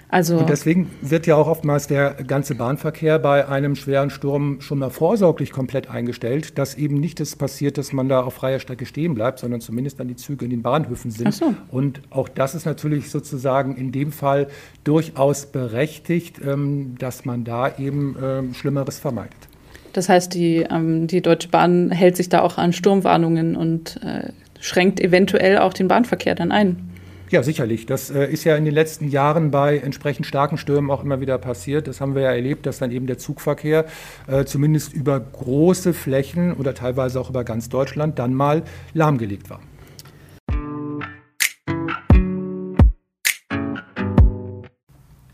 Also 0.07 0.37
und 0.37 0.49
deswegen 0.49 0.91
wird 1.01 1.25
ja 1.25 1.35
auch 1.35 1.47
oftmals 1.47 1.87
der 1.87 2.13
ganze 2.13 2.53
Bahnverkehr 2.53 3.17
bei 3.17 3.47
einem 3.47 3.75
schweren 3.75 4.11
Sturm 4.11 4.61
schon 4.61 4.77
mal 4.77 4.91
vorsorglich 4.91 5.51
komplett 5.51 5.89
eingestellt, 5.89 6.59
dass 6.59 6.75
eben 6.75 6.99
nicht 6.99 7.19
das 7.19 7.35
passiert, 7.35 7.79
dass 7.79 7.91
man 7.91 8.07
da 8.07 8.21
auf 8.21 8.35
freier 8.35 8.59
Strecke 8.59 8.85
stehen 8.85 9.15
bleibt, 9.15 9.39
sondern 9.39 9.61
zumindest 9.61 9.99
dann 9.99 10.07
die 10.07 10.15
Züge 10.15 10.45
in 10.45 10.51
den 10.51 10.61
Bahnhöfen 10.61 11.09
sind. 11.09 11.33
So. 11.33 11.55
Und 11.71 12.01
auch 12.11 12.29
das 12.29 12.53
ist 12.53 12.67
natürlich 12.67 13.09
sozusagen 13.09 13.75
in 13.77 13.91
dem 13.91 14.11
Fall 14.11 14.47
durchaus 14.83 15.47
berechtigt, 15.47 16.39
ähm, 16.45 16.99
dass 16.99 17.25
man 17.25 17.43
da 17.43 17.75
eben 17.79 18.15
ähm, 18.21 18.53
Schlimmeres 18.53 18.99
vermeidet. 18.99 19.49
Das 19.95 20.09
heißt, 20.09 20.33
die, 20.33 20.57
ähm, 20.69 21.07
die 21.07 21.21
Deutsche 21.21 21.47
Bahn 21.47 21.89
hält 21.89 22.17
sich 22.17 22.27
da 22.27 22.41
auch 22.41 22.57
an 22.57 22.73
Sturmwarnungen 22.73 23.55
und 23.55 24.01
äh, 24.03 24.29
schränkt 24.59 24.99
eventuell 24.99 25.59
auch 25.59 25.71
den 25.71 25.87
Bahnverkehr 25.87 26.35
dann 26.35 26.51
ein. 26.51 26.89
Ja, 27.29 27.43
sicherlich. 27.43 27.85
Das 27.85 28.09
äh, 28.09 28.25
ist 28.25 28.43
ja 28.43 28.57
in 28.57 28.65
den 28.65 28.73
letzten 28.73 29.07
Jahren 29.07 29.51
bei 29.51 29.77
entsprechend 29.77 30.25
starken 30.25 30.57
Stürmen 30.57 30.91
auch 30.91 31.01
immer 31.01 31.21
wieder 31.21 31.37
passiert. 31.37 31.87
Das 31.87 32.01
haben 32.01 32.13
wir 32.13 32.23
ja 32.23 32.31
erlebt, 32.33 32.65
dass 32.65 32.79
dann 32.79 32.91
eben 32.91 33.07
der 33.07 33.17
Zugverkehr 33.17 33.85
äh, 34.27 34.43
zumindest 34.43 34.93
über 34.93 35.17
große 35.19 35.93
Flächen 35.93 36.53
oder 36.53 36.73
teilweise 36.73 37.19
auch 37.19 37.29
über 37.29 37.45
ganz 37.45 37.69
Deutschland 37.69 38.19
dann 38.19 38.33
mal 38.33 38.63
lahmgelegt 38.93 39.49
war. 39.49 39.61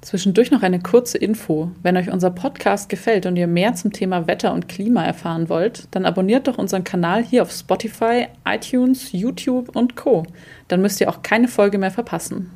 Zwischendurch 0.01 0.49
noch 0.49 0.63
eine 0.63 0.79
kurze 0.79 1.19
Info. 1.19 1.69
Wenn 1.83 1.95
euch 1.95 2.11
unser 2.11 2.31
Podcast 2.31 2.89
gefällt 2.89 3.27
und 3.27 3.35
ihr 3.35 3.45
mehr 3.45 3.75
zum 3.75 3.93
Thema 3.93 4.25
Wetter 4.25 4.51
und 4.51 4.67
Klima 4.67 5.05
erfahren 5.05 5.47
wollt, 5.47 5.87
dann 5.91 6.05
abonniert 6.05 6.47
doch 6.47 6.57
unseren 6.57 6.83
Kanal 6.83 7.23
hier 7.23 7.43
auf 7.43 7.51
Spotify, 7.51 8.25
iTunes, 8.43 9.11
YouTube 9.11 9.75
und 9.75 9.95
Co. 9.95 10.25
Dann 10.67 10.81
müsst 10.81 11.01
ihr 11.01 11.09
auch 11.09 11.21
keine 11.21 11.47
Folge 11.47 11.77
mehr 11.77 11.91
verpassen. 11.91 12.49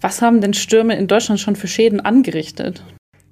Was 0.00 0.20
haben 0.20 0.40
denn 0.40 0.52
Stürme 0.52 0.96
in 0.96 1.06
Deutschland 1.06 1.40
schon 1.40 1.54
für 1.54 1.68
Schäden 1.68 2.00
angerichtet? 2.00 2.82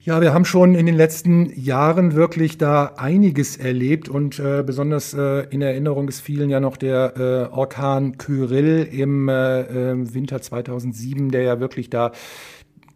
Ja, 0.05 0.21
wir 0.21 0.35
haben 0.35 0.45
schon 0.45 0.75
in 0.75 0.87
den 0.87 0.97
letzten 0.97 1.53
Jahren 1.55 2.15
wirklich 2.17 2.59
da 2.59 2.95
einiges 2.97 3.57
erlebt 3.57 4.09
und 4.09 4.41
äh, 4.41 4.65
besonders 4.67 5.15
äh, 5.15 5.47
in 5.51 5.63
Erinnerung 5.63 6.09
ist 6.09 6.23
vielen 6.23 6.51
ja 6.51 6.59
noch 6.59 6.77
der 6.77 7.17
äh, 7.17 7.55
Orkan 7.55 8.19
Kyrill 8.19 8.89
im 8.91 9.29
äh, 9.29 9.61
äh, 9.61 10.13
Winter 10.13 10.43
2007, 10.43 11.31
der 11.31 11.43
ja 11.43 11.61
wirklich 11.61 11.89
da 11.89 12.11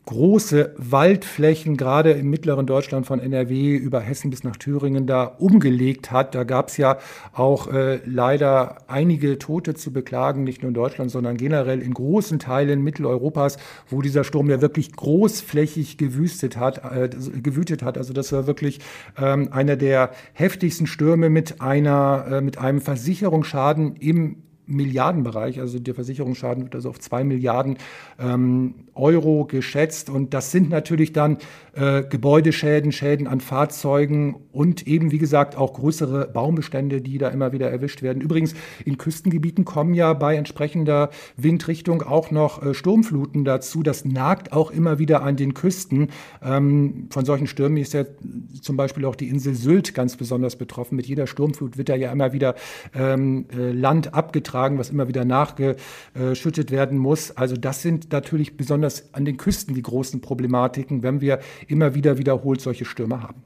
große 0.07 0.73
Waldflächen, 0.79 1.77
gerade 1.77 2.13
im 2.13 2.31
mittleren 2.31 2.65
Deutschland 2.65 3.07
von 3.07 3.19
NRW 3.19 3.77
über 3.77 4.01
Hessen 4.01 4.31
bis 4.31 4.45
nach 4.45 4.57
Thüringen, 4.57 5.07
da 5.07 5.25
umgelegt 5.25 6.13
hat. 6.13 6.35
Da 6.37 6.45
gab 6.45 6.69
es 6.69 6.77
ja 6.77 6.99
auch 7.33 7.73
äh, 7.73 8.01
leider 8.07 8.79
einige 8.87 9.39
Tote 9.39 9.75
zu 9.75 9.93
beklagen, 9.93 10.45
nicht 10.45 10.63
nur 10.63 10.69
in 10.69 10.75
Deutschland, 10.75 11.11
sondern 11.11 11.37
generell 11.37 11.83
in 11.83 11.93
großen 11.93 12.39
Teilen 12.39 12.83
Mitteleuropas, 12.83 13.59
wo 13.89 14.01
dieser 14.01 14.23
Sturm 14.23 14.49
ja 14.49 14.61
wirklich 14.61 14.93
großflächig 14.93 15.99
gewüstet 15.99 16.57
hat, 16.57 16.85
äh, 16.85 17.11
gewütet 17.43 17.83
hat. 17.83 17.99
Also 17.99 18.13
das 18.13 18.33
war 18.33 18.47
wirklich 18.47 18.79
ähm, 19.21 19.49
einer 19.51 19.75
der 19.75 20.13
heftigsten 20.35 20.87
Stürme 20.87 21.31
mit 21.31 21.61
einer, 21.61 22.27
äh, 22.31 22.41
mit 22.41 22.59
einem 22.59 22.81
Versicherungsschaden 22.81 23.97
im 23.97 24.46
Milliardenbereich. 24.67 25.61
Also 25.61 25.79
der 25.79 25.95
Versicherungsschaden 25.95 26.65
wird 26.65 26.75
also 26.75 26.91
auf 26.91 27.01
zwei 27.01 27.25
Milliarden 27.25 27.79
ähm, 28.19 28.75
Euro 28.95 29.45
geschätzt. 29.45 30.11
Und 30.11 30.35
das 30.35 30.51
sind 30.51 30.71
natürlich 30.71 31.13
dann 31.13 31.39
äh, 31.75 32.03
Gebäudeschäden, 32.03 32.93
Schäden 32.93 33.27
an 33.27 33.41
Fahrzeugen 33.41 34.37
und 34.53 34.87
eben, 34.87 35.13
wie 35.13 35.19
gesagt, 35.19 35.57
auch 35.57 35.75
größere 35.75 36.29
Baumbestände, 36.29 37.03
die 37.03 37.19
da 37.19 37.29
immer 37.29 37.53
wieder 37.53 37.71
erwischt 37.71 38.03
werden. 38.03 38.23
Übrigens, 38.23 38.55
in 38.85 38.97
Küstengebieten 38.97 39.65
kommen 39.65 39.95
ja 39.95 40.15
bei 40.15 40.37
entsprechender 40.37 41.11
Windrichtung 41.37 42.03
auch 42.03 42.31
noch 42.31 42.63
äh, 42.63 42.75
Sturmfluten 42.75 43.45
dazu. 43.45 43.83
Das 43.83 44.05
nagt 44.05 44.53
auch 44.53 44.71
immer 44.71 44.99
wieder 44.99 45.23
an 45.23 45.37
den 45.37 45.55
Küsten. 45.55 46.09
Ähm, 46.43 47.09
von 47.11 47.25
solchen 47.25 47.47
Stürmen 47.47 47.77
ist 47.77 47.93
ja 47.93 48.05
zum 48.63 48.77
Beispiel 48.77 49.05
auch 49.05 49.15
die 49.15 49.29
Insel 49.29 49.55
Sylt 49.55 49.95
ganz 49.95 50.17
besonders 50.17 50.57
betroffen. 50.57 50.97
Mit 50.97 51.07
jeder 51.07 51.27
Sturmflut 51.27 51.77
wird 51.77 51.89
da 51.89 51.95
ja 51.95 52.11
immer 52.11 52.33
wieder 52.33 52.55
ähm, 52.95 53.47
äh, 53.55 53.73
Land 53.73 54.15
abgetragen, 54.15 54.56
was 54.79 54.91
immer 54.91 55.09
wieder 55.09 55.25
nachgeschüttet 55.25 56.71
werden 56.71 56.99
muss. 56.99 57.37
Also 57.37 57.57
das 57.57 57.83
sind 57.83 58.13
natürlich 58.13 58.57
besonders 58.57 59.15
an 59.15 59.25
den 59.25 59.37
Küsten 59.37 59.75
die 59.75 59.83
großen 59.83 60.21
Problematiken, 60.21 61.03
wenn 61.03 61.21
wir 61.21 61.41
immer 61.69 61.95
wieder 61.95 62.19
wiederholt 62.19 62.61
solche 62.61 62.85
Stürme 62.85 63.23
haben. 63.23 63.43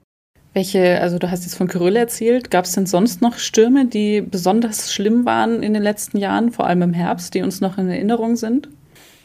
Welche, 0.52 1.00
also 1.00 1.19
du 1.19 1.31
hast 1.31 1.45
jetzt 1.45 1.55
von 1.55 1.69
Kyrill 1.69 1.95
erzählt, 1.95 2.50
gab 2.50 2.64
es 2.64 2.73
denn 2.73 2.87
sonst 2.87 3.23
noch 3.23 3.38
Stürme, 3.38 3.87
die 3.87 4.21
besonders 4.21 4.93
schlimm 4.93 5.25
waren 5.25 5.62
in 5.62 5.75
den 5.75 5.83
letzten 5.83 6.19
Jahren, 6.19 6.50
vor 6.50 6.67
allem 6.67 6.83
im 6.83 6.93
Herbst, 6.93 7.35
die 7.35 7.43
uns 7.43 7.61
noch 7.61 7.79
in 7.79 7.88
Erinnerung 7.88 8.35
sind? 8.35 8.69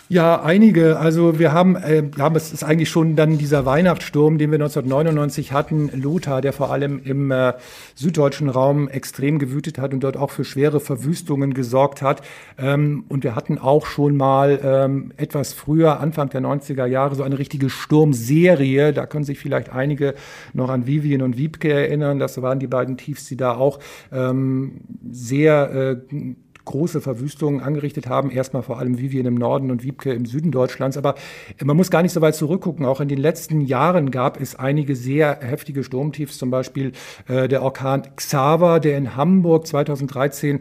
Ja, 0.07 0.43
einige. 0.43 0.99
Also 0.99 1.39
wir 1.39 1.51
haben, 1.51 1.75
äh, 1.75 2.03
ja, 2.15 2.31
es 2.35 2.53
ist 2.53 2.63
eigentlich 2.63 2.89
schon 2.89 3.15
dann 3.15 3.39
dieser 3.39 3.65
Weihnachtssturm, 3.65 4.37
den 4.37 4.51
wir 4.51 4.57
1999 4.57 5.51
hatten, 5.51 5.89
Lothar, 5.99 6.41
der 6.41 6.53
vor 6.53 6.71
allem 6.71 7.01
im 7.03 7.31
äh, 7.31 7.53
süddeutschen 7.95 8.49
Raum 8.49 8.87
extrem 8.87 9.39
gewütet 9.39 9.79
hat 9.79 9.95
und 9.95 10.01
dort 10.01 10.15
auch 10.15 10.29
für 10.29 10.45
schwere 10.45 10.79
Verwüstungen 10.79 11.55
gesorgt 11.55 12.03
hat. 12.03 12.21
Ähm, 12.59 13.05
und 13.09 13.23
wir 13.23 13.35
hatten 13.35 13.57
auch 13.57 13.87
schon 13.87 14.15
mal 14.15 14.59
ähm, 14.63 15.11
etwas 15.17 15.53
früher, 15.53 15.99
Anfang 15.99 16.29
der 16.29 16.41
90er 16.41 16.85
Jahre, 16.85 17.15
so 17.15 17.23
eine 17.23 17.39
richtige 17.39 17.71
Sturmserie. 17.71 18.93
Da 18.93 19.07
können 19.07 19.25
sich 19.25 19.39
vielleicht 19.39 19.71
einige 19.71 20.13
noch 20.53 20.69
an 20.69 20.85
Vivien 20.85 21.23
und 21.23 21.35
Wiebke 21.35 21.73
erinnern. 21.73 22.19
Das 22.19 22.39
waren 22.43 22.59
die 22.59 22.67
beiden 22.67 22.97
Tiefs, 22.97 23.25
die 23.25 23.37
da 23.37 23.55
auch 23.55 23.79
ähm, 24.11 24.81
sehr 25.09 25.97
äh, 26.11 26.35
große 26.65 27.01
Verwüstungen 27.01 27.61
angerichtet 27.61 28.07
haben. 28.07 28.31
Erstmal 28.31 28.63
vor 28.63 28.79
allem 28.79 28.97
Vivien 28.97 29.25
im 29.25 29.35
Norden 29.35 29.71
und 29.71 29.83
Wiebke 29.83 30.13
im 30.13 30.25
Süden 30.25 30.51
Deutschlands. 30.51 30.97
Aber 30.97 31.15
man 31.63 31.77
muss 31.77 31.91
gar 31.91 32.01
nicht 32.01 32.11
so 32.11 32.21
weit 32.21 32.35
zurückgucken. 32.35 32.85
Auch 32.85 33.01
in 33.01 33.07
den 33.07 33.19
letzten 33.19 33.61
Jahren 33.61 34.11
gab 34.11 34.41
es 34.41 34.55
einige 34.55 34.95
sehr 34.95 35.39
heftige 35.41 35.83
Sturmtiefs, 35.83 36.37
zum 36.37 36.49
Beispiel 36.49 36.91
äh, 37.27 37.47
der 37.47 37.61
Orkan 37.61 38.03
Xaver, 38.15 38.79
der 38.79 38.97
in 38.97 39.15
Hamburg 39.15 39.67
2013 39.67 40.59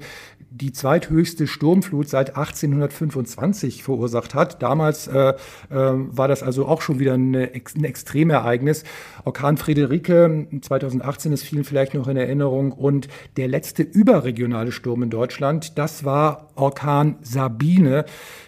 die 0.55 0.73
zweithöchste 0.73 1.49
Sturmflut 1.49 2.09
seit 2.09 2.37
1825 2.37 3.83
verursacht 3.83 4.35
hat. 4.35 4.63
Damals 4.63 5.09
äh, 5.09 5.31
äh, 5.31 5.35
war 5.71 6.29
das 6.29 6.45
also 6.45 6.67
auch 6.67 6.81
schon 6.81 7.01
wieder 7.01 7.15
eine, 7.15 7.51
ein 7.53 7.85
Extremereignis. 7.85 8.85
Orkan 9.25 9.57
Friederike 9.57 10.47
2018 10.61 11.33
ist 11.33 11.43
vielen 11.43 11.65
vielleicht 11.65 11.95
noch 11.95 12.07
in 12.07 12.17
Erinnerung. 12.17 12.71
Und 12.71 13.09
der 13.37 13.49
letzte 13.49 13.83
überregionale 13.83 14.71
Sturm 14.71 15.03
in 15.03 15.11
Deutschland, 15.11 15.77
das 15.77 16.05
war 16.05 16.51
Orkan 16.55 17.17
Sabine. 17.23 18.05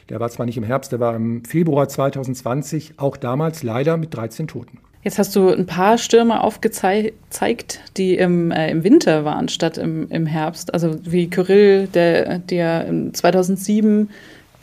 Der 0.09 0.21
war 0.21 0.31
zwar 0.31 0.47
nicht 0.47 0.57
im 0.57 0.65
Herbst, 0.65 0.93
der 0.93 1.01
war 1.01 1.17
im 1.17 1.45
Februar 1.45 1.89
2020, 1.89 2.95
auch 2.99 3.17
damals 3.17 3.65
leider 3.65 3.97
mit 3.97 4.15
13 4.15 4.47
Toten. 4.47 4.79
Jetzt 5.07 5.21
hast 5.21 5.37
du 5.37 5.51
ein 5.51 5.67
paar 5.67 5.99
Stürme 5.99 6.43
aufgezeigt, 6.43 7.79
die 7.97 8.17
im, 8.17 8.51
äh, 8.51 8.73
im 8.73 8.83
Winter 8.83 9.25
waren, 9.25 9.49
statt 9.49 9.79
im, 9.79 10.11
im 10.11 10.27
Herbst. 10.27 10.75
Also 10.75 10.97
wie 11.05 11.31
Kyrill, 11.31 11.87
der, 11.87 12.41
der 12.41 12.93
2007 13.13 14.11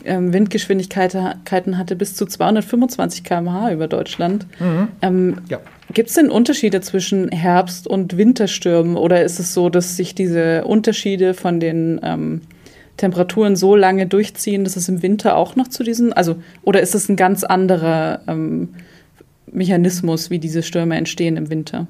ähm, 0.04 0.34
Windgeschwindigkeiten 0.34 1.78
hatte 1.78 1.96
bis 1.96 2.14
zu 2.14 2.26
225 2.26 3.24
km/h 3.24 3.72
über 3.72 3.88
Deutschland. 3.88 4.46
Mhm. 4.60 4.88
Ähm, 5.00 5.38
ja. 5.48 5.60
Gibt 5.94 6.10
es 6.10 6.16
denn 6.16 6.28
Unterschiede 6.28 6.82
zwischen 6.82 7.30
Herbst- 7.30 7.86
und 7.86 8.18
Winterstürmen 8.18 8.96
oder 8.98 9.24
ist 9.24 9.40
es 9.40 9.54
so, 9.54 9.70
dass 9.70 9.96
sich 9.96 10.14
diese 10.14 10.66
Unterschiede 10.66 11.32
von 11.32 11.58
den 11.58 11.98
ähm, 12.02 12.42
Temperaturen 12.98 13.56
so 13.56 13.74
lange 13.76 14.06
durchziehen, 14.06 14.64
dass 14.64 14.76
es 14.76 14.90
im 14.90 15.02
Winter 15.02 15.36
auch 15.36 15.56
noch 15.56 15.68
zu 15.68 15.84
diesen, 15.84 16.12
also 16.12 16.36
oder 16.60 16.82
ist 16.82 16.94
es 16.94 17.08
ein 17.08 17.16
ganz 17.16 17.44
anderer 17.44 18.20
ähm, 18.28 18.74
Mechanismus, 19.52 20.30
wie 20.30 20.38
diese 20.38 20.62
Stürme 20.62 20.96
entstehen 20.96 21.36
im 21.36 21.50
Winter. 21.50 21.86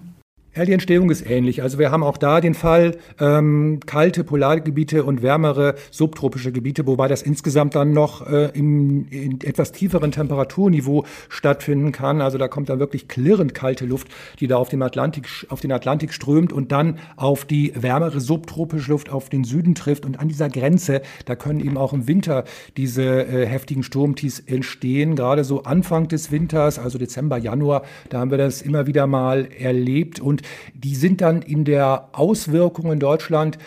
Ja, 0.57 0.65
die 0.65 0.73
Entstehung 0.73 1.11
ist 1.11 1.29
ähnlich. 1.29 1.63
Also 1.63 1.81
wir 1.81 1.91
haben 1.91 2.05
auch 2.05 2.17
da 2.17 2.41
den 2.41 2.55
Fall 2.55 2.97
ähm, 3.19 3.81
kalte 3.87 4.23
Polargebiete 4.23 5.03
und 5.03 5.21
wärmere 5.21 5.75
subtropische 5.91 6.53
Gebiete, 6.53 6.87
wobei 6.87 7.09
das 7.09 7.23
insgesamt 7.23 7.75
dann 7.75 7.93
noch 7.93 8.25
äh, 8.25 8.51
im 8.55 9.09
in 9.11 9.41
etwas 9.41 9.73
tieferen 9.73 10.13
Temperaturniveau 10.13 11.07
stattfinden 11.29 11.91
kann. 11.91 12.21
Also 12.21 12.39
da 12.39 12.47
kommt 12.47 12.69
dann 12.69 12.79
wirklich 12.79 13.09
klirrend 13.09 13.53
kalte 13.53 13.85
Luft, 13.85 14.07
die 14.39 14.47
da 14.47 14.57
auf 14.57 14.69
den 14.69 14.81
Atlantik, 14.83 15.27
auf 15.49 15.61
den 15.61 15.73
Atlantik 15.73 16.13
strömt 16.13 16.53
und 16.53 16.71
dann 16.71 17.01
auf 17.17 17.45
die 17.45 17.73
wärmere 17.75 18.21
subtropische 18.21 18.93
Luft 18.93 19.11
auf 19.11 19.31
den 19.31 19.43
Süden 19.43 19.75
trifft. 19.75 20.07
Und 20.07 20.21
an 20.21 20.29
dieser 20.29 20.51
Grenze, 20.51 21.03
da 21.25 21.35
können 21.35 21.59
eben 21.59 21.77
auch 21.77 21.93
im 21.93 22.07
Winter 22.07 22.45
diese 22.77 23.03
äh, 23.03 23.45
heftigen 23.45 23.83
Sturmtiefs 23.83 24.39
entstehen. 24.39 25.17
Gerade 25.17 25.43
so 25.43 25.65
Anfang 25.65 26.07
des 26.07 26.31
Winters, 26.31 26.79
also 26.79 26.97
Dezember, 26.97 27.39
Januar, 27.39 27.83
da 28.09 28.21
haben 28.21 28.31
wir 28.31 28.39
das 28.39 28.63
immer 28.63 28.87
wieder 28.87 29.09
mal 29.09 29.49
erlebt 29.59 30.21
und 30.21 30.44
die 30.75 30.95
sind 30.95 31.21
dann 31.21 31.43
in 31.43 31.65
der 31.65 32.09
Auswirkung 32.13 32.93
in 32.93 33.01
Deutschland 33.01 33.59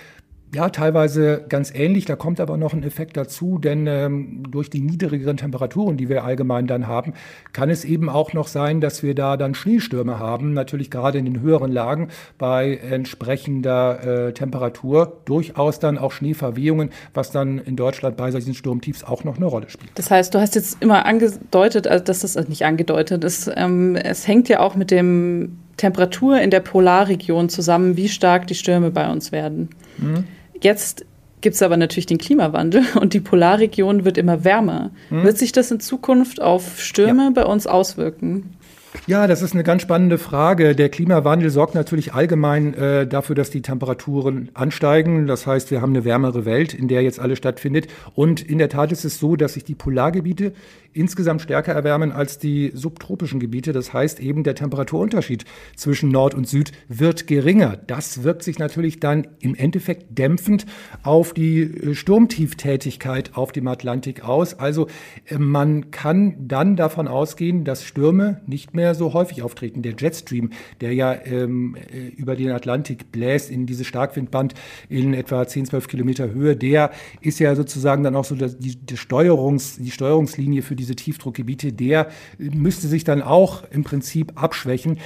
Ja, 0.55 0.69
teilweise 0.69 1.43
ganz 1.49 1.73
ähnlich. 1.75 2.05
Da 2.05 2.15
kommt 2.15 2.39
aber 2.39 2.55
noch 2.55 2.71
ein 2.71 2.81
Effekt 2.81 3.17
dazu, 3.17 3.57
denn 3.57 3.85
ähm, 3.85 4.43
durch 4.49 4.69
die 4.69 4.79
niedrigeren 4.79 5.35
Temperaturen, 5.35 5.97
die 5.97 6.07
wir 6.07 6.23
allgemein 6.23 6.67
dann 6.67 6.87
haben, 6.87 7.13
kann 7.51 7.69
es 7.69 7.83
eben 7.83 8.07
auch 8.07 8.31
noch 8.31 8.47
sein, 8.47 8.79
dass 8.79 9.03
wir 9.03 9.13
da 9.13 9.35
dann 9.35 9.55
Schneestürme 9.55 10.19
haben. 10.19 10.53
Natürlich 10.53 10.89
gerade 10.89 11.17
in 11.17 11.25
den 11.25 11.41
höheren 11.41 11.69
Lagen 11.69 12.07
bei 12.37 12.77
entsprechender 12.77 14.27
äh, 14.27 14.33
Temperatur 14.33 15.19
durchaus 15.25 15.79
dann 15.79 15.97
auch 15.97 16.13
Schneeverwehungen, 16.13 16.91
was 17.13 17.31
dann 17.31 17.59
in 17.59 17.75
Deutschland 17.75 18.15
bei 18.15 18.31
solchen 18.31 18.53
Sturmtiefs 18.53 19.03
auch 19.03 19.25
noch 19.25 19.35
eine 19.35 19.47
Rolle 19.47 19.69
spielt. 19.69 19.91
Das 19.95 20.09
heißt, 20.09 20.33
du 20.33 20.39
hast 20.39 20.55
jetzt 20.55 20.81
immer 20.81 21.05
angedeutet, 21.05 21.87
also 21.87 22.05
das 22.05 22.23
ist 22.23 22.37
also 22.37 22.47
nicht 22.47 22.63
angedeutet, 22.63 23.25
es, 23.25 23.51
ähm, 23.53 23.97
es 23.97 24.25
hängt 24.25 24.47
ja 24.47 24.61
auch 24.61 24.75
mit 24.75 24.91
dem 24.91 25.59
Temperatur 25.77 26.41
in 26.41 26.49
der 26.49 26.59
Polarregion 26.59 27.49
zusammen, 27.49 27.95
wie 27.95 28.09
stark 28.09 28.47
die 28.47 28.55
Stürme 28.55 28.91
bei 28.91 29.09
uns 29.09 29.31
werden. 29.31 29.69
Mhm. 29.97 30.25
Jetzt 30.61 31.05
gibt 31.41 31.55
es 31.55 31.61
aber 31.61 31.77
natürlich 31.77 32.07
den 32.07 32.17
Klimawandel 32.17 32.83
und 32.99 33.13
die 33.13 33.19
Polarregion 33.19 34.05
wird 34.05 34.17
immer 34.17 34.43
wärmer. 34.43 34.91
Hm. 35.09 35.23
Wird 35.23 35.37
sich 35.37 35.51
das 35.51 35.71
in 35.71 35.79
Zukunft 35.79 36.41
auf 36.41 36.81
Stürme 36.81 37.25
ja. 37.25 37.29
bei 37.29 37.45
uns 37.45 37.67
auswirken? 37.67 38.56
Ja, 39.05 39.27
das 39.27 39.41
ist 39.41 39.53
eine 39.53 39.63
ganz 39.63 39.83
spannende 39.83 40.17
Frage. 40.17 40.75
Der 40.75 40.89
Klimawandel 40.89 41.49
sorgt 41.49 41.75
natürlich 41.75 42.13
allgemein 42.13 42.73
äh, 42.73 43.07
dafür, 43.07 43.35
dass 43.35 43.49
die 43.49 43.61
Temperaturen 43.61 44.49
ansteigen. 44.53 45.27
Das 45.27 45.47
heißt, 45.47 45.71
wir 45.71 45.81
haben 45.81 45.91
eine 45.91 46.03
wärmere 46.03 46.43
Welt, 46.43 46.73
in 46.73 46.87
der 46.87 47.03
jetzt 47.03 47.19
alles 47.19 47.37
stattfindet. 47.37 47.87
Und 48.15 48.41
in 48.41 48.57
der 48.57 48.69
Tat 48.69 48.91
ist 48.91 49.05
es 49.05 49.19
so, 49.19 49.35
dass 49.35 49.53
sich 49.53 49.63
die 49.63 49.75
Polargebiete 49.75 50.53
insgesamt 50.97 51.41
stärker 51.41 51.73
erwärmen 51.73 52.11
als 52.11 52.39
die 52.39 52.71
subtropischen 52.73 53.39
Gebiete. 53.39 53.71
Das 53.71 53.93
heißt 53.93 54.19
eben, 54.19 54.43
der 54.43 54.55
Temperaturunterschied 54.55 55.45
zwischen 55.75 56.09
Nord 56.09 56.33
und 56.33 56.47
Süd 56.47 56.71
wird 56.87 57.27
geringer. 57.27 57.77
Das 57.87 58.23
wirkt 58.23 58.43
sich 58.43 58.59
natürlich 58.59 58.99
dann 58.99 59.27
im 59.39 59.55
Endeffekt 59.55 60.17
dämpfend 60.17 60.65
auf 61.03 61.33
die 61.33 61.61
äh, 61.61 61.95
Sturmtieftätigkeit 61.95 63.31
auf 63.35 63.51
dem 63.51 63.67
Atlantik 63.67 64.23
aus. 64.23 64.59
Also 64.59 64.87
äh, 65.25 65.37
man 65.37 65.91
kann 65.91 66.47
dann 66.47 66.75
davon 66.75 67.07
ausgehen, 67.07 67.63
dass 67.63 67.83
Stürme 67.83 68.41
nicht 68.47 68.73
mehr 68.73 68.86
so 68.95 69.13
häufig 69.13 69.41
auftreten. 69.41 69.81
Der 69.81 69.93
Jetstream, 69.97 70.51
der 70.81 70.93
ja 70.93 71.13
ähm, 71.25 71.75
äh, 71.91 72.07
über 72.09 72.35
den 72.35 72.51
Atlantik 72.51 73.11
bläst 73.11 73.49
in 73.49 73.65
diese 73.65 73.83
Starkwindband 73.83 74.53
in 74.89 75.13
etwa 75.13 75.47
10, 75.47 75.65
12 75.65 75.87
Kilometer 75.87 76.31
Höhe, 76.31 76.55
der 76.55 76.91
ist 77.21 77.39
ja 77.39 77.55
sozusagen 77.55 78.03
dann 78.03 78.15
auch 78.15 78.25
so 78.25 78.35
die, 78.35 78.75
die, 78.75 78.97
Steuerungs, 78.97 79.77
die 79.77 79.91
Steuerungslinie 79.91 80.61
für 80.61 80.75
diese 80.75 80.95
Tiefdruckgebiete, 80.95 81.73
der 81.73 82.09
müsste 82.37 82.87
sich 82.87 83.03
dann 83.03 83.21
auch 83.21 83.63
im 83.71 83.83
Prinzip 83.83 84.33
abschwächen. 84.35 84.99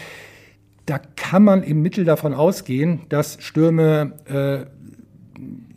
Da 0.85 0.97
kann 0.97 1.43
man 1.43 1.63
im 1.63 1.81
Mittel 1.81 2.05
davon 2.05 2.33
ausgehen, 2.33 3.01
dass 3.09 3.37
Stürme 3.39 4.13
äh, 4.25 4.65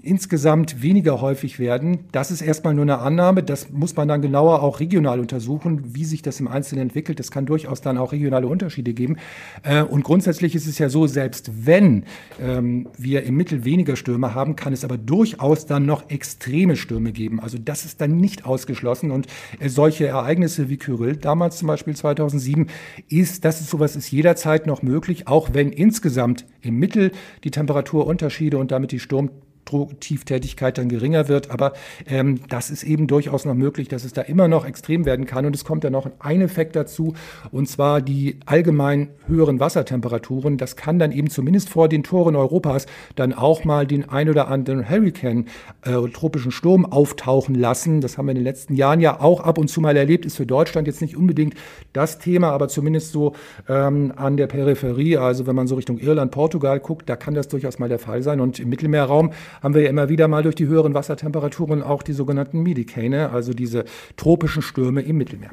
insgesamt 0.04 0.82
weniger 0.82 1.20
häufig 1.20 1.58
werden. 1.58 2.00
Das 2.12 2.30
ist 2.30 2.42
erstmal 2.42 2.74
nur 2.74 2.82
eine 2.82 2.98
Annahme. 2.98 3.42
Das 3.42 3.70
muss 3.70 3.96
man 3.96 4.06
dann 4.08 4.22
genauer 4.22 4.62
auch 4.62 4.80
regional 4.80 5.20
untersuchen, 5.20 5.94
wie 5.94 6.04
sich 6.04 6.22
das 6.22 6.40
im 6.40 6.48
Einzelnen 6.48 6.82
entwickelt. 6.82 7.18
Das 7.18 7.30
kann 7.30 7.46
durchaus 7.46 7.80
dann 7.80 7.98
auch 7.98 8.12
regionale 8.12 8.46
Unterschiede 8.46 8.94
geben. 8.94 9.16
Äh, 9.62 9.82
und 9.82 10.04
grundsätzlich 10.04 10.54
ist 10.54 10.66
es 10.66 10.78
ja 10.78 10.88
so, 10.88 11.06
selbst 11.06 11.66
wenn 11.66 12.04
ähm, 12.40 12.88
wir 12.98 13.24
im 13.24 13.36
Mittel 13.36 13.64
weniger 13.64 13.96
Stürme 13.96 14.34
haben, 14.34 14.56
kann 14.56 14.72
es 14.72 14.84
aber 14.84 14.98
durchaus 14.98 15.66
dann 15.66 15.86
noch 15.86 16.10
extreme 16.10 16.76
Stürme 16.76 17.12
geben. 17.12 17.40
Also 17.40 17.58
das 17.58 17.84
ist 17.84 18.00
dann 18.00 18.16
nicht 18.16 18.44
ausgeschlossen. 18.44 19.10
Und 19.10 19.26
äh, 19.58 19.68
solche 19.68 20.06
Ereignisse 20.06 20.68
wie 20.68 20.76
Kyrill, 20.76 21.16
damals 21.16 21.56
zum 21.56 21.68
Beispiel 21.68 21.96
2007, 21.96 22.68
ist, 23.08 23.44
das 23.44 23.60
ist 23.60 23.70
sowas 23.70 23.96
ist 23.96 24.10
jederzeit 24.10 24.66
noch 24.66 24.82
möglich, 24.82 25.26
auch 25.26 25.50
wenn 25.52 25.72
insgesamt 25.72 26.46
im 26.60 26.76
Mittel 26.76 27.12
die 27.44 27.50
Temperaturunterschiede 27.50 28.58
und 28.58 28.70
damit 28.70 28.92
die 28.92 29.00
Sturm 29.00 29.30
Tieftietätigkeit 29.64 30.78
dann 30.78 30.88
geringer 30.88 31.28
wird. 31.28 31.50
Aber 31.50 31.72
ähm, 32.06 32.40
das 32.48 32.70
ist 32.70 32.82
eben 32.82 33.06
durchaus 33.06 33.44
noch 33.44 33.54
möglich, 33.54 33.88
dass 33.88 34.04
es 34.04 34.12
da 34.12 34.22
immer 34.22 34.48
noch 34.48 34.66
extrem 34.66 35.04
werden 35.04 35.26
kann. 35.26 35.46
Und 35.46 35.54
es 35.54 35.64
kommt 35.64 35.84
dann 35.84 35.92
noch 35.92 36.08
ein 36.18 36.40
Effekt 36.40 36.76
dazu, 36.76 37.14
und 37.50 37.68
zwar 37.68 38.00
die 38.00 38.38
allgemein 38.46 39.10
höheren 39.26 39.60
Wassertemperaturen. 39.60 40.56
Das 40.56 40.76
kann 40.76 40.98
dann 40.98 41.12
eben 41.12 41.30
zumindest 41.30 41.68
vor 41.68 41.88
den 41.88 42.02
Toren 42.02 42.36
Europas 42.36 42.86
dann 43.16 43.32
auch 43.32 43.64
mal 43.64 43.86
den 43.86 44.08
ein 44.08 44.28
oder 44.28 44.48
anderen 44.48 44.88
Hurricane, 44.88 45.46
äh, 45.82 46.08
tropischen 46.12 46.50
Sturm 46.50 46.86
auftauchen 46.86 47.54
lassen. 47.54 48.00
Das 48.00 48.18
haben 48.18 48.26
wir 48.26 48.32
in 48.32 48.36
den 48.38 48.44
letzten 48.44 48.74
Jahren 48.74 49.00
ja 49.00 49.20
auch 49.20 49.40
ab 49.40 49.58
und 49.58 49.68
zu 49.68 49.80
mal 49.80 49.96
erlebt. 49.96 50.26
Ist 50.26 50.36
für 50.36 50.46
Deutschland 50.46 50.86
jetzt 50.86 51.00
nicht 51.00 51.16
unbedingt 51.16 51.54
das 51.92 52.18
Thema, 52.18 52.50
aber 52.50 52.68
zumindest 52.68 53.12
so 53.12 53.34
ähm, 53.68 54.12
an 54.16 54.36
der 54.36 54.46
Peripherie. 54.46 55.16
Also 55.16 55.46
wenn 55.46 55.56
man 55.56 55.66
so 55.66 55.74
Richtung 55.74 55.98
Irland, 55.98 56.30
Portugal 56.30 56.80
guckt, 56.80 57.08
da 57.08 57.16
kann 57.16 57.34
das 57.34 57.48
durchaus 57.48 57.78
mal 57.78 57.88
der 57.88 57.98
Fall 57.98 58.22
sein. 58.22 58.40
Und 58.40 58.58
im 58.58 58.68
Mittelmeerraum 58.68 59.32
haben 59.62 59.74
wir 59.74 59.82
ja 59.82 59.90
immer 59.90 60.08
wieder 60.08 60.28
mal 60.28 60.42
durch 60.42 60.54
die 60.54 60.66
höheren 60.66 60.94
Wassertemperaturen 60.94 61.82
auch 61.82 62.02
die 62.02 62.12
sogenannten 62.12 62.62
Midicane, 62.62 63.30
also 63.30 63.52
diese 63.52 63.84
tropischen 64.16 64.62
Stürme 64.62 65.02
im 65.02 65.16
Mittelmeer. 65.16 65.50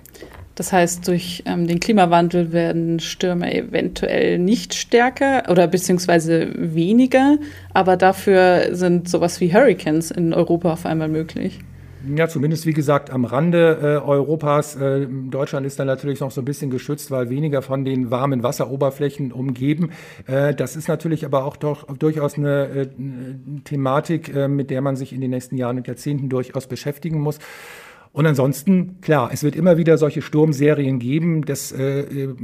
Das 0.56 0.74
heißt, 0.74 1.08
durch 1.08 1.44
ähm, 1.46 1.68
den 1.68 1.80
Klimawandel 1.80 2.52
werden 2.52 3.00
Stürme 3.00 3.54
eventuell 3.54 4.38
nicht 4.38 4.74
stärker 4.74 5.44
oder 5.50 5.68
beziehungsweise 5.68 6.50
weniger, 6.56 7.38
aber 7.74 7.98
dafür 7.98 8.76
sind 8.76 9.10
sowas 9.10 9.40
wie 9.40 9.54
Hurricanes 9.54 10.12
in 10.12 10.34
Europa 10.34 10.74
auf 10.74 10.86
einmal 10.86 11.08
möglich. 11.08 11.60
Ja, 12.08 12.28
zumindest 12.28 12.66
wie 12.66 12.74
gesagt 12.74 13.12
am 13.12 13.26
Rande 13.26 13.78
äh, 13.82 14.08
Europas. 14.08 14.76
Äh, 14.76 15.08
Deutschland 15.08 15.68
ist 15.68 15.80
dann 15.80 15.86
natürlich 15.86 16.20
noch 16.20 16.32
so 16.32 16.42
ein 16.42 16.46
bisschen 16.46 16.72
geschützt, 16.72 17.12
weil 17.12 17.30
weniger 17.30 17.62
von 17.62 17.86
den 17.86 18.10
warmen 18.10 18.42
Wasseroberflächen 18.42 19.32
umgeben. 19.32 19.92
Äh, 20.26 20.56
das 20.56 20.76
ist 20.76 20.88
natürlich 20.88 21.26
aber 21.26 21.46
auch 21.46 21.58
doch, 21.58 21.86
durchaus 21.98 22.38
eine 22.38 22.66
äh, 22.66 22.88
Thematik, 23.66 24.34
äh, 24.34 24.48
mit 24.48 24.72
der 24.72 24.82
man 24.82 24.96
sich 24.96 25.14
in 25.14 25.22
den 25.22 25.30
nächsten 25.30 25.58
Jahren 25.58 25.78
und 25.78 25.88
Jahrzehnten 25.88 26.28
durchaus 26.28 26.66
beschäftigen 26.66 27.20
muss. 27.20 27.38
Und 28.14 28.26
ansonsten, 28.26 29.00
klar, 29.00 29.30
es 29.32 29.42
wird 29.44 29.56
immer 29.56 29.78
wieder 29.78 29.98
solche 29.98 30.22
Sturmserien 30.22 31.00
geben. 31.00 31.46
Das 31.46 31.72
äh, 31.72 32.02
äh, 32.02 32.36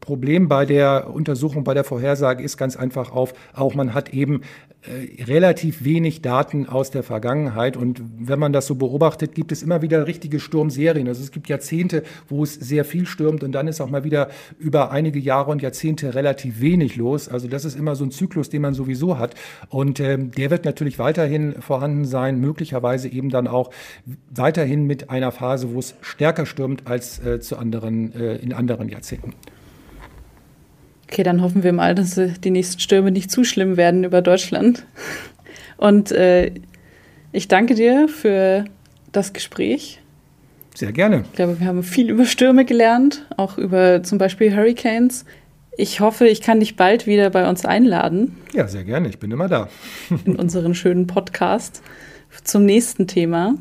Problem 0.00 0.48
bei 0.48 0.66
der 0.66 1.08
Untersuchung, 1.12 1.62
bei 1.62 1.74
der 1.74 1.84
Vorhersage 1.84 2.42
ist 2.42 2.56
ganz 2.56 2.76
einfach 2.76 3.12
auf, 3.12 3.32
auch 3.54 3.74
man 3.74 3.94
hat 3.94 4.12
eben 4.12 4.40
äh, 4.82 5.24
relativ 5.24 5.84
wenig 5.84 6.22
Daten 6.22 6.66
aus 6.66 6.90
der 6.90 7.02
Vergangenheit. 7.02 7.76
Und 7.76 8.02
wenn 8.18 8.38
man 8.38 8.52
das 8.52 8.66
so 8.66 8.74
beobachtet, 8.74 9.34
gibt 9.34 9.50
es 9.50 9.62
immer 9.62 9.82
wieder 9.82 10.06
richtige 10.06 10.38
Sturmserien. 10.38 11.08
Also 11.08 11.22
es 11.22 11.32
gibt 11.32 11.48
Jahrzehnte, 11.48 12.02
wo 12.28 12.44
es 12.44 12.54
sehr 12.54 12.84
viel 12.84 13.06
stürmt 13.06 13.42
und 13.42 13.52
dann 13.52 13.66
ist 13.68 13.80
auch 13.80 13.90
mal 13.90 14.04
wieder 14.04 14.28
über 14.58 14.90
einige 14.90 15.18
Jahre 15.18 15.50
und 15.50 15.62
Jahrzehnte 15.62 16.14
relativ 16.14 16.60
wenig 16.60 16.96
los. 16.96 17.28
Also 17.28 17.48
das 17.48 17.64
ist 17.64 17.76
immer 17.76 17.96
so 17.96 18.04
ein 18.04 18.10
Zyklus, 18.10 18.48
den 18.48 18.62
man 18.62 18.74
sowieso 18.74 19.18
hat. 19.18 19.34
Und 19.68 19.98
ähm, 19.98 20.30
der 20.30 20.50
wird 20.50 20.64
natürlich 20.64 20.98
weiterhin 20.98 21.60
vorhanden 21.60 22.04
sein, 22.04 22.40
möglicherweise 22.40 23.08
eben 23.08 23.30
dann 23.30 23.48
auch 23.48 23.70
weiterhin 24.30 24.84
mit 24.84 24.95
mit 24.96 25.10
einer 25.10 25.30
Phase, 25.30 25.74
wo 25.74 25.78
es 25.78 25.94
stärker 26.00 26.46
stürmt 26.46 26.86
als 26.86 27.18
äh, 27.18 27.38
zu 27.38 27.58
anderen, 27.58 28.14
äh, 28.14 28.36
in 28.36 28.54
anderen 28.54 28.88
Jahrzehnten. 28.88 29.34
Okay, 31.06 31.22
dann 31.22 31.42
hoffen 31.42 31.62
wir 31.62 31.74
mal, 31.74 31.94
dass 31.94 32.16
äh, 32.16 32.30
die 32.42 32.50
nächsten 32.50 32.80
Stürme 32.80 33.10
nicht 33.10 33.30
zu 33.30 33.44
schlimm 33.44 33.76
werden 33.76 34.04
über 34.04 34.22
Deutschland. 34.22 34.86
Und 35.76 36.12
äh, 36.12 36.50
ich 37.32 37.46
danke 37.46 37.74
dir 37.74 38.08
für 38.08 38.64
das 39.12 39.34
Gespräch. 39.34 40.00
Sehr 40.74 40.92
gerne. 40.92 41.24
Ich 41.30 41.32
glaube, 41.36 41.60
wir 41.60 41.66
haben 41.66 41.82
viel 41.82 42.08
über 42.08 42.24
Stürme 42.24 42.64
gelernt, 42.64 43.26
auch 43.36 43.58
über 43.58 44.02
zum 44.02 44.16
Beispiel 44.16 44.56
Hurricanes. 44.56 45.26
Ich 45.76 46.00
hoffe, 46.00 46.26
ich 46.26 46.40
kann 46.40 46.60
dich 46.60 46.76
bald 46.76 47.06
wieder 47.06 47.28
bei 47.28 47.46
uns 47.46 47.66
einladen. 47.66 48.34
Ja, 48.54 48.66
sehr 48.66 48.84
gerne. 48.84 49.10
Ich 49.10 49.18
bin 49.18 49.30
immer 49.30 49.48
da. 49.48 49.68
in 50.24 50.36
unseren 50.36 50.74
schönen 50.74 51.06
Podcast 51.06 51.82
zum 52.44 52.64
nächsten 52.64 53.06
Thema. 53.06 53.56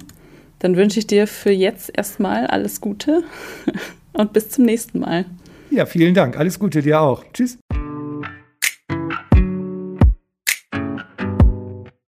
Dann 0.59 0.75
wünsche 0.75 0.99
ich 0.99 1.07
dir 1.07 1.27
für 1.27 1.51
jetzt 1.51 1.91
erstmal 1.95 2.47
alles 2.47 2.81
Gute 2.81 3.23
und 4.13 4.33
bis 4.33 4.49
zum 4.49 4.65
nächsten 4.65 4.99
Mal. 4.99 5.25
Ja, 5.69 5.85
vielen 5.85 6.13
Dank. 6.13 6.37
Alles 6.37 6.59
Gute 6.59 6.81
dir 6.81 7.01
auch. 7.01 7.23
Tschüss. 7.33 7.57